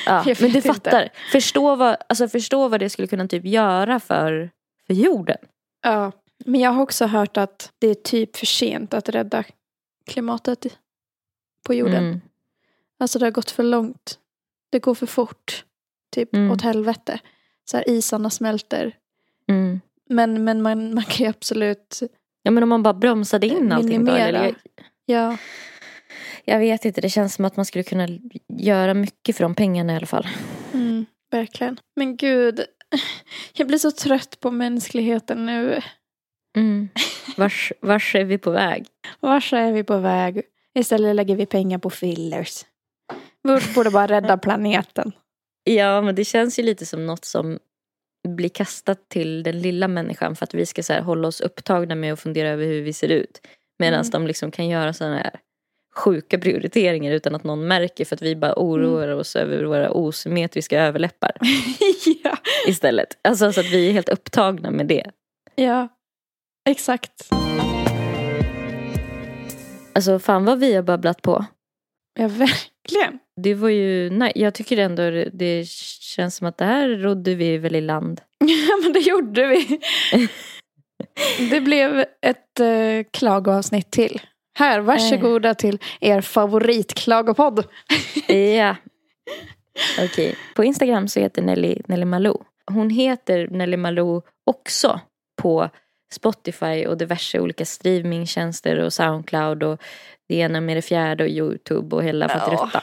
[0.07, 0.69] Ja, Jag men du inte.
[0.69, 1.09] fattar.
[1.33, 4.51] Förstå vad, alltså förstå vad det skulle kunna typ göra för,
[4.87, 5.37] för jorden.
[5.83, 6.13] Ja.
[6.45, 9.45] Men jag har också hört att det är typ för sent att rädda
[10.07, 10.79] klimatet
[11.63, 12.05] på jorden.
[12.05, 12.21] Mm.
[12.99, 14.19] Alltså det har gått för långt.
[14.71, 15.65] Det går för fort.
[16.11, 16.51] Typ Mm.
[16.51, 17.21] åt helvete.
[17.65, 18.97] Så här isarna smälter.
[19.49, 19.81] Mm.
[20.09, 22.01] Men, men man, man kan ju absolut,
[22.43, 24.13] Ja men om man bara bromsade in allting då.
[24.13, 24.55] Eller, Minimera.
[25.07, 25.37] ja.
[26.45, 28.09] jag vet inte, det känns som att man skulle kunna
[28.49, 30.27] göra mycket för de pengarna i alla fall.
[30.75, 31.81] Mm, verkligen.
[31.97, 32.61] Men gud,
[33.53, 35.81] jag blir så trött på mänskligheten nu.
[36.59, 36.89] Mm.
[37.37, 38.87] Vars, vars är vi på väg?
[39.21, 40.43] Vars är vi på väg?
[40.75, 42.65] Istället lägger vi pengar på fillers.
[43.43, 45.13] Vi borde bara rädda planeten.
[45.65, 47.59] Ja men det känns ju lite som något som
[48.29, 51.95] blir kastat till den lilla människan för att vi ska så här, hålla oss upptagna
[51.95, 53.41] med att fundera över hur vi ser ut.
[53.79, 54.11] Medan Mm.
[54.11, 55.41] de liksom kan göra sådana här
[55.95, 60.83] sjuka prioriteringar utan att någon märker för att vi bara oroar oss över våra osymmetriska
[60.83, 61.33] överläppar
[62.25, 62.37] ja.
[62.67, 63.19] istället.
[63.23, 65.11] Alltså så att vi är helt upptagna med det.
[65.55, 65.89] ja,
[66.71, 67.29] exakt.
[69.95, 71.45] Alltså fan vad vi har babblat på.
[72.19, 73.19] Ja, verkligen.
[73.43, 75.03] Det var ju, nej, jag tycker ändå
[75.33, 75.69] det,
[76.01, 78.21] känns som att det här rodde vi väl i land.
[78.39, 79.81] Ja, men det gjorde vi.
[81.51, 84.21] Det blev ett eh, klagoavsnitt till.
[84.59, 87.65] Här, varsågoda till er favoritklagopodd.
[88.29, 88.77] Ja.
[90.05, 90.37] Okej.
[90.57, 92.43] På Instagram så heter Nelly, Nelly Malou.
[92.67, 95.01] Hon heter Nelly Malou också
[95.43, 95.71] på
[96.13, 99.83] Spotify och diverse olika streamingtjänster och Soundcloud och
[100.29, 102.83] det ena med det fjärde och Youtube och hela faderuttan.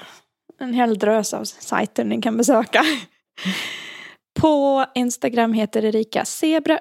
[0.59, 2.83] En hel drös av sajter ni kan besöka.
[4.39, 6.79] På Instagram heter Erika zebra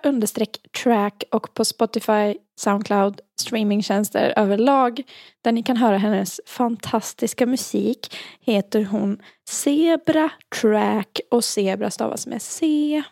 [0.83, 5.03] track och på Spotify, Soundcloud, streamingtjänster överlag
[5.45, 10.31] där ni kan höra hennes fantastiska musik heter hon Zebra
[10.61, 13.03] Track och Zebra stavas med C.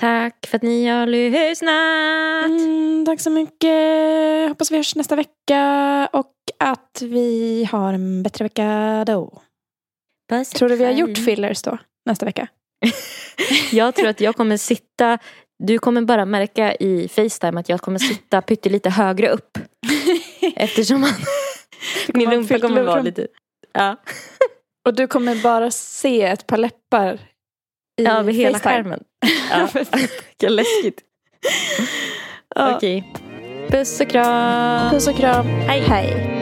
[0.00, 2.60] Tack för att ni har lyssnat.
[2.60, 4.48] Mm, tack så mycket.
[4.48, 9.42] Hoppas vi hörs nästa vecka och att vi har en bättre vecka då.
[10.30, 11.78] Puss, Tror du vi har gjort fillers då?
[12.06, 12.48] Nästa vecka?
[13.72, 15.18] Jag tror att jag kommer sitta,
[15.64, 19.58] du kommer bara märka i Facetime att jag kommer sitta pyttelite högre upp.
[20.56, 21.10] Eftersom man,
[22.14, 23.26] min rumpa kommer vara lite...
[23.72, 23.96] Ja,
[24.86, 27.20] Och du kommer bara se ett par läppar
[27.98, 28.74] i ja över hela FaceTime.
[28.74, 29.00] skärmen.
[29.50, 29.68] Ja.
[29.92, 31.00] Vilket läskigt.
[32.54, 32.76] Ja.
[32.76, 33.12] Okej.
[33.70, 34.90] Puss och kram.
[34.90, 35.46] Puss och kram.
[35.46, 35.80] Hej.
[35.88, 36.40] Hej.